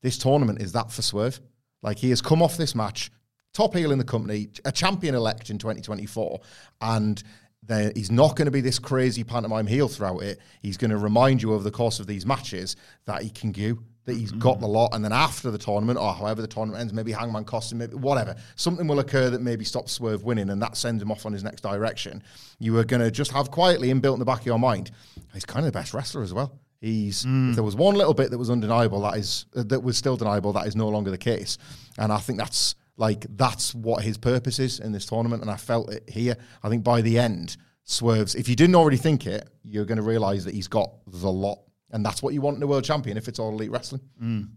[0.02, 1.40] This tournament is that for Swerve.
[1.82, 3.10] Like he has come off this match,
[3.54, 6.40] top heel in the company, a champion elect in 2024,
[6.80, 7.22] and
[7.66, 10.38] there, he's not going to be this crazy pantomime heel throughout it.
[10.62, 12.76] He's going to remind you over the course of these matches
[13.06, 16.14] that he can do, that he's got the lot, and then after the tournament, or
[16.14, 19.64] however the tournament ends, maybe Hangman costs him, maybe whatever, something will occur that maybe
[19.64, 22.22] stops Swerve winning, and that sends him off on his next direction.
[22.58, 24.92] You are going to just have quietly inbuilt in the back of your mind,
[25.34, 26.58] he's kind of the best wrestler as well.
[26.80, 29.96] He's if there was one little bit that was undeniable, that is uh, that was
[29.96, 30.52] still deniable.
[30.52, 31.56] That is no longer the case,
[31.98, 35.42] and I think that's like that's what his purpose is in this tournament.
[35.42, 36.36] And I felt it here.
[36.62, 38.34] I think by the end, Swerves.
[38.34, 41.60] If you didn't already think it, you're going to realize that he's got the lot,
[41.92, 43.16] and that's what you want in a world champion.
[43.16, 44.48] If it's all elite wrestling, mm.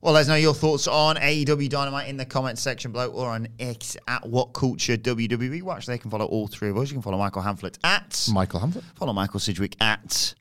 [0.00, 3.30] Well, let us know your thoughts on AEW Dynamite in the comments section below or
[3.30, 5.62] on X at What Culture WWE.
[5.62, 6.88] Watch, they can follow all three of us.
[6.88, 8.28] You can follow Michael Hamflett at.
[8.32, 8.82] Michael Hamflett.
[8.96, 10.34] Follow Michael Sidgwick at.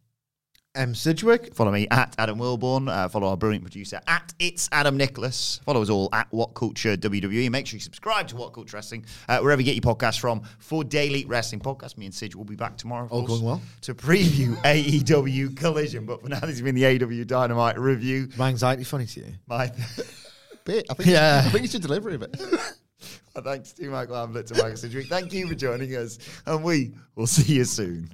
[0.73, 0.95] M.
[0.95, 1.53] Sidgwick.
[1.53, 2.87] Follow me at Adam Wilbourn.
[2.89, 5.59] Uh, follow our brilliant producer at It's Adam Nicholas.
[5.65, 7.49] Follow us all at What Culture WWE.
[7.51, 10.43] Make sure you subscribe to What Culture Wrestling uh, wherever you get your podcasts from
[10.59, 11.97] for daily wrestling podcasts.
[11.97, 13.05] Me and Sidge will be back tomorrow.
[13.05, 13.61] of All course, going well.
[13.81, 16.05] to preview AEW Collision.
[16.05, 18.29] But for now, this has been the AEW Dynamite review.
[18.37, 19.33] My anxiety funny to you?
[19.47, 19.71] My
[20.63, 20.85] Bit.
[20.89, 21.09] I think.
[21.09, 21.41] Yeah.
[21.45, 22.37] I think it's your delivery of it.
[23.43, 25.07] thanks to Michael Hamflett and Michael Sidgwick.
[25.07, 28.13] Thank you for joining us, and we will see you soon.